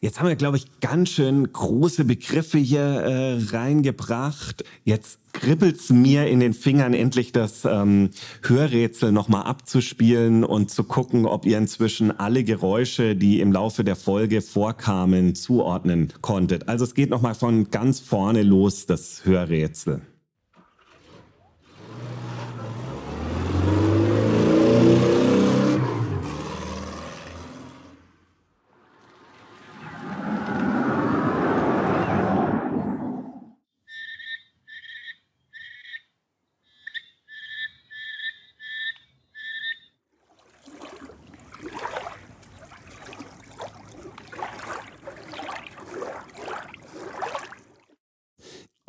Jetzt 0.00 0.20
haben 0.20 0.28
wir, 0.28 0.36
glaube 0.36 0.58
ich, 0.58 0.66
ganz 0.80 1.08
schön 1.10 1.50
große 1.50 2.04
Begriffe 2.04 2.58
hier 2.58 2.80
äh, 2.80 3.38
reingebracht. 3.50 4.64
Jetzt 4.84 5.18
kribbelt's 5.32 5.90
mir 5.90 6.26
in 6.26 6.40
den 6.40 6.52
Fingern, 6.52 6.94
endlich 6.94 7.32
das 7.32 7.64
ähm, 7.64 8.10
Hörrätsel 8.42 9.12
nochmal 9.12 9.44
abzuspielen 9.44 10.44
und 10.44 10.70
zu 10.70 10.84
gucken, 10.84 11.26
ob 11.26 11.46
ihr 11.46 11.58
inzwischen 11.58 12.10
alle 12.10 12.44
Geräusche, 12.44 13.16
die 13.16 13.40
im 13.40 13.52
Laufe 13.52 13.82
der 13.82 13.96
Folge 13.96 14.42
vorkamen, 14.42 15.34
zuordnen 15.34 16.12
konntet. 16.20 16.68
Also 16.68 16.84
es 16.84 16.94
geht 16.94 17.10
nochmal 17.10 17.34
von 17.34 17.70
ganz 17.70 18.00
vorne 18.00 18.42
los, 18.42 18.86
das 18.86 19.24
Hörrätsel. 19.24 20.02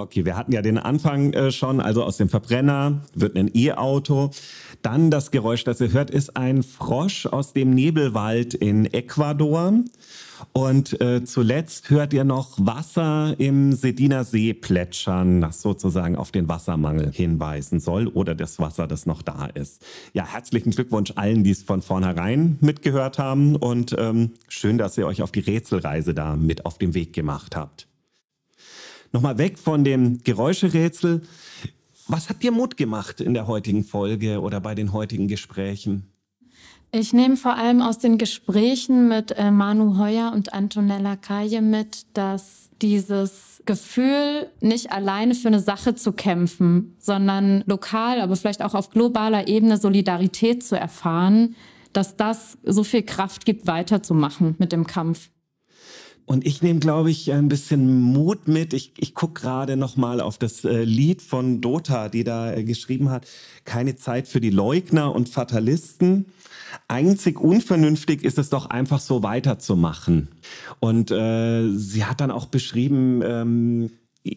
Okay, 0.06 0.24
wir 0.24 0.38
hatten 0.38 0.52
ja 0.52 0.62
den 0.62 0.78
Anfang 0.78 1.34
äh, 1.34 1.52
schon, 1.52 1.82
also 1.82 2.04
aus 2.04 2.18
dem 2.18 2.30
Verbrenner 2.30 3.02
wird 3.16 3.36
ein 3.36 3.50
E-Auto. 3.56 4.30
Dann 4.84 5.10
das 5.10 5.32
Geräusch, 5.32 5.64
das 5.64 5.82
ihr 5.82 5.94
hört, 5.94 6.12
ist 6.12 6.38
ein 6.38 6.62
Frosch 6.62 7.26
aus 7.26 7.54
dem 7.54 7.72
Nebelwald 7.72 8.54
in 8.54 8.86
Ecuador. 8.94 9.74
Und 10.54 11.02
äh, 11.02 11.24
zuletzt 11.24 11.90
hört 11.90 12.14
ihr 12.14 12.24
noch 12.24 12.56
Wasser 12.60 13.34
im 13.40 13.74
Sediner 13.74 14.26
See 14.26 14.54
plätschern, 14.54 15.42
das 15.42 15.64
sozusagen 15.64 16.18
auf 16.18 16.32
den 16.32 16.48
Wassermangel 16.48 17.12
hinweisen 17.12 17.80
soll 17.80 18.08
oder 18.08 18.36
das 18.36 18.60
Wasser, 18.60 18.86
das 18.86 19.08
noch 19.08 19.24
da 19.24 19.48
ist. 19.48 19.84
Ja, 20.14 20.24
herzlichen 20.28 20.70
Glückwunsch 20.70 21.14
allen, 21.16 21.44
die 21.44 21.50
es 21.50 21.64
von 21.64 21.82
vornherein 21.82 22.60
mitgehört 22.62 23.18
haben 23.18 23.56
und 23.56 23.96
ähm, 23.98 24.34
schön, 24.50 24.78
dass 24.78 25.00
ihr 25.00 25.08
euch 25.08 25.24
auf 25.24 25.32
die 25.32 25.40
Rätselreise 25.40 26.14
da 26.14 26.36
mit 26.36 26.68
auf 26.68 26.78
den 26.78 26.94
Weg 26.94 27.14
gemacht 27.14 27.56
habt. 27.56 27.88
Nochmal 29.16 29.38
weg 29.38 29.58
von 29.58 29.86
dem 29.86 30.22
Geräuscherätsel. 30.26 31.22
Was 32.10 32.28
hat 32.28 32.44
dir 32.44 32.52
Mut 32.52 32.76
gemacht 32.76 33.22
in 33.22 33.34
der 33.34 33.48
heutigen 33.48 33.86
Folge 33.86 34.42
oder 34.42 34.60
bei 34.60 34.76
den 34.76 34.92
heutigen 34.92 35.30
Gesprächen? 35.30 36.12
Ich 36.92 37.14
nehme 37.14 37.38
vor 37.38 37.56
allem 37.56 37.82
aus 37.82 37.98
den 37.98 38.18
Gesprächen 38.18 39.08
mit 39.08 39.32
äh, 39.32 39.52
Manu 39.52 39.98
Heuer 39.98 40.34
und 40.36 40.54
Antonella 40.54 41.16
Kaje 41.16 41.62
mit, 41.62 42.06
dass 42.12 42.70
dieses 42.82 43.64
Gefühl, 43.66 44.50
nicht 44.60 44.92
alleine 44.92 45.34
für 45.34 45.48
eine 45.48 45.62
Sache 45.62 45.96
zu 45.96 46.12
kämpfen, 46.12 46.98
sondern 47.00 47.64
lokal, 47.68 48.20
aber 48.20 48.36
vielleicht 48.36 48.62
auch 48.62 48.74
auf 48.74 48.90
globaler 48.90 49.48
Ebene 49.48 49.78
Solidarität 49.78 50.62
zu 50.62 50.78
erfahren, 50.78 51.56
dass 51.94 52.18
das 52.18 52.58
so 52.64 52.84
viel 52.84 53.04
Kraft 53.04 53.46
gibt, 53.46 53.66
weiterzumachen 53.66 54.56
mit 54.58 54.74
dem 54.74 54.86
Kampf. 54.86 55.30
Und 56.26 56.46
ich 56.46 56.62
nehme, 56.64 56.80
glaube 56.80 57.12
ich, 57.12 57.32
ein 57.32 57.50
bisschen 57.50 58.02
Mut 58.02 58.48
mit. 58.48 58.74
Ich, 58.74 58.94
ich 58.98 59.14
gucke 59.14 59.42
gerade 59.42 59.78
noch 59.78 59.96
mal 59.96 60.22
auf 60.22 60.40
das 60.40 60.66
äh, 60.66 60.84
Lied 60.84 61.22
von 61.22 61.62
Dota, 61.62 62.10
die 62.10 62.24
da 62.24 62.52
äh, 62.52 62.64
geschrieben 62.64 63.12
hat. 63.12 63.28
Keine 63.64 63.96
Zeit 63.96 64.28
für 64.28 64.42
die 64.42 64.50
Leugner 64.50 65.14
und 65.14 65.30
Fatalisten. 65.30 66.26
Einzig 66.88 67.40
unvernünftig 67.40 68.24
ist 68.24 68.40
es 68.40 68.50
doch 68.50 68.66
einfach 68.70 69.00
so 69.00 69.22
weiterzumachen. 69.22 70.30
Und 70.80 71.12
äh, 71.12 71.70
sie 71.72 72.06
hat 72.06 72.22
dann 72.22 72.32
auch 72.32 72.48
beschrieben, 72.48 73.22
ähm, 73.24 73.92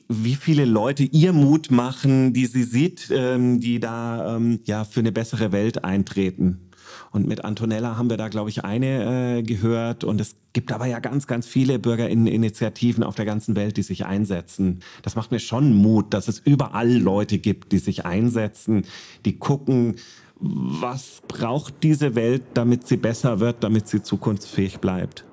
wie 0.08 0.34
viele 0.34 0.66
Leute 0.66 1.04
ihr 1.04 1.32
Mut 1.32 1.70
machen, 1.70 2.34
die 2.34 2.46
sie 2.46 2.64
sieht, 2.64 3.10
ähm, 3.10 3.60
die 3.60 3.80
da 3.80 4.36
ähm, 4.36 4.60
ja 4.66 4.84
für 4.84 5.00
eine 5.00 5.12
bessere 5.12 5.52
Welt 5.52 5.84
eintreten. 5.84 6.67
Und 7.10 7.26
mit 7.26 7.44
Antonella 7.44 7.96
haben 7.96 8.10
wir 8.10 8.16
da, 8.16 8.28
glaube 8.28 8.50
ich, 8.50 8.64
eine 8.64 9.38
äh, 9.38 9.42
gehört. 9.42 10.04
Und 10.04 10.20
es 10.20 10.36
gibt 10.52 10.72
aber 10.72 10.86
ja 10.86 10.98
ganz, 10.98 11.26
ganz 11.26 11.46
viele 11.46 11.78
Bürgerinitiativen 11.78 13.02
auf 13.02 13.14
der 13.14 13.24
ganzen 13.24 13.56
Welt, 13.56 13.76
die 13.76 13.82
sich 13.82 14.06
einsetzen. 14.06 14.80
Das 15.02 15.16
macht 15.16 15.30
mir 15.30 15.38
schon 15.38 15.74
Mut, 15.74 16.12
dass 16.14 16.28
es 16.28 16.38
überall 16.38 16.92
Leute 16.92 17.38
gibt, 17.38 17.72
die 17.72 17.78
sich 17.78 18.04
einsetzen, 18.04 18.84
die 19.24 19.38
gucken, 19.38 19.96
was 20.40 21.22
braucht 21.26 21.82
diese 21.82 22.14
Welt, 22.14 22.42
damit 22.54 22.86
sie 22.86 22.96
besser 22.96 23.40
wird, 23.40 23.64
damit 23.64 23.88
sie 23.88 24.02
zukunftsfähig 24.02 24.78
bleibt. 24.78 25.24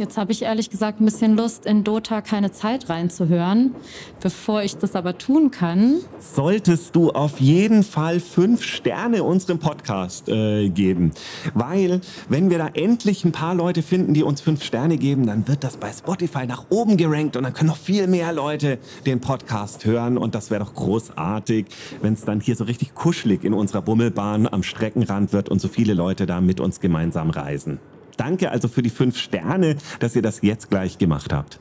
Jetzt 0.00 0.16
habe 0.16 0.32
ich 0.32 0.40
ehrlich 0.42 0.70
gesagt 0.70 1.00
ein 1.00 1.04
bisschen 1.04 1.36
Lust, 1.36 1.66
in 1.66 1.84
Dota 1.84 2.22
keine 2.22 2.52
Zeit 2.52 2.88
reinzuhören. 2.88 3.74
Bevor 4.22 4.62
ich 4.62 4.78
das 4.78 4.96
aber 4.96 5.18
tun 5.18 5.50
kann, 5.50 5.96
solltest 6.18 6.96
du 6.96 7.10
auf 7.10 7.38
jeden 7.38 7.82
Fall 7.82 8.18
fünf 8.18 8.62
Sterne 8.62 9.22
unserem 9.22 9.58
Podcast 9.58 10.30
äh, 10.30 10.70
geben. 10.70 11.12
Weil, 11.52 12.00
wenn 12.30 12.48
wir 12.48 12.56
da 12.56 12.68
endlich 12.72 13.26
ein 13.26 13.32
paar 13.32 13.54
Leute 13.54 13.82
finden, 13.82 14.14
die 14.14 14.22
uns 14.22 14.40
fünf 14.40 14.64
Sterne 14.64 14.96
geben, 14.96 15.26
dann 15.26 15.46
wird 15.46 15.64
das 15.64 15.76
bei 15.76 15.92
Spotify 15.92 16.46
nach 16.46 16.64
oben 16.70 16.96
gerankt 16.96 17.36
und 17.36 17.42
dann 17.42 17.52
können 17.52 17.68
noch 17.68 17.76
viel 17.76 18.06
mehr 18.06 18.32
Leute 18.32 18.78
den 19.04 19.20
Podcast 19.20 19.84
hören. 19.84 20.16
Und 20.16 20.34
das 20.34 20.50
wäre 20.50 20.64
doch 20.64 20.72
großartig, 20.72 21.66
wenn 22.00 22.14
es 22.14 22.24
dann 22.24 22.40
hier 22.40 22.56
so 22.56 22.64
richtig 22.64 22.94
kuschelig 22.94 23.44
in 23.44 23.52
unserer 23.52 23.82
Bummelbahn 23.82 24.46
am 24.50 24.62
Streckenrand 24.62 25.34
wird 25.34 25.50
und 25.50 25.60
so 25.60 25.68
viele 25.68 25.92
Leute 25.92 26.24
da 26.24 26.40
mit 26.40 26.58
uns 26.58 26.80
gemeinsam 26.80 27.28
reisen. 27.28 27.80
Danke 28.20 28.50
also 28.50 28.68
für 28.68 28.82
die 28.82 28.90
fünf 28.90 29.16
Sterne, 29.16 29.78
dass 29.98 30.14
ihr 30.14 30.20
das 30.20 30.42
jetzt 30.42 30.68
gleich 30.68 30.98
gemacht 30.98 31.32
habt. 31.32 31.58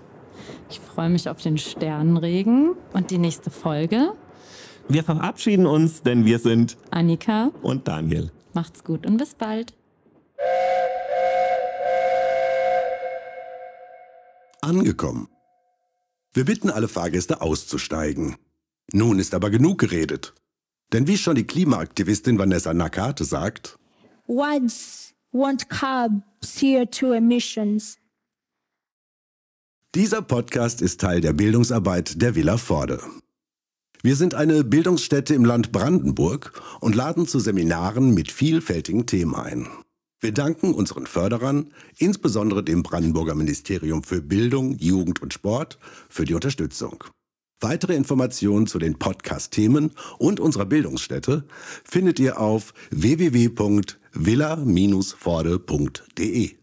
Ich 0.70 0.82
freue 0.82 1.10
mich 1.10 1.30
auf 1.30 1.42
den 1.42 1.58
Sternenregen 1.58 2.76
und 2.92 3.12
die 3.12 3.18
nächste 3.18 3.50
Folge. 3.50 4.12
Wir 4.90 5.06
verabschieden 5.06 5.66
uns, 5.66 6.04
denn 6.04 6.26
wir 6.26 6.38
sind 6.38 6.76
Annika 6.92 7.52
und 7.62 7.88
Daniel. 7.88 8.30
Macht's 8.54 8.84
gut 8.84 9.06
und 9.06 9.16
bis 9.16 9.36
bald. 9.36 9.74
Angekommen. 14.60 15.30
Wir 16.34 16.44
bitten 16.44 16.70
alle 16.70 16.90
Fahrgäste 16.90 17.40
auszusteigen. 17.40 18.36
Nun 18.92 19.20
ist 19.20 19.34
aber 19.34 19.50
genug 19.50 19.78
geredet. 19.78 20.34
Denn 20.92 21.08
wie 21.08 21.18
schon 21.18 21.36
die 21.36 21.48
Klimaaktivistin 21.48 22.38
Vanessa 22.38 22.74
Nakate 22.74 23.24
sagt, 23.24 23.80
Once 24.28 25.10
won't 25.32 25.70
curb 25.70 26.24
CO2 26.44 27.18
emissions. 27.18 27.98
Dieser 29.96 30.22
Podcast 30.22 30.82
ist 30.82 31.02
Teil 31.02 31.20
der 31.22 31.34
Bildungsarbeit 31.34 32.22
der 32.22 32.36
Villa 32.36 32.58
Vorde. 32.58 33.02
Wir 34.02 34.16
sind 34.16 34.34
eine 34.34 34.64
Bildungsstätte 34.64 35.34
im 35.34 35.44
Land 35.44 35.72
Brandenburg 35.72 36.62
und 36.80 36.96
laden 36.96 37.28
zu 37.28 37.40
Seminaren 37.40 38.14
mit 38.14 38.32
vielfältigen 38.32 39.08
Themen 39.08 39.36
ein. 39.36 39.68
Wir 40.22 40.32
danken 40.32 40.74
unseren 40.74 41.06
Förderern, 41.06 41.72
insbesondere 41.98 42.64
dem 42.64 42.84
Brandenburger 42.84 43.36
Ministerium 43.36 44.04
für 44.04 44.22
Bildung, 44.22 44.78
Jugend 44.78 45.22
und 45.22 45.34
Sport, 45.34 45.80
für 46.08 46.26
die 46.26 46.34
Unterstützung. 46.34 47.04
Weitere 47.62 47.96
Informationen 47.96 48.68
zu 48.68 48.80
den 48.80 49.00
Podcast-Themen 49.00 49.92
und 50.18 50.40
unserer 50.40 50.66
Bildungsstätte 50.66 51.46
findet 51.84 52.20
ihr 52.20 52.40
auf 52.40 52.74
www 52.92 53.50
villa-vorde.de 54.14 56.59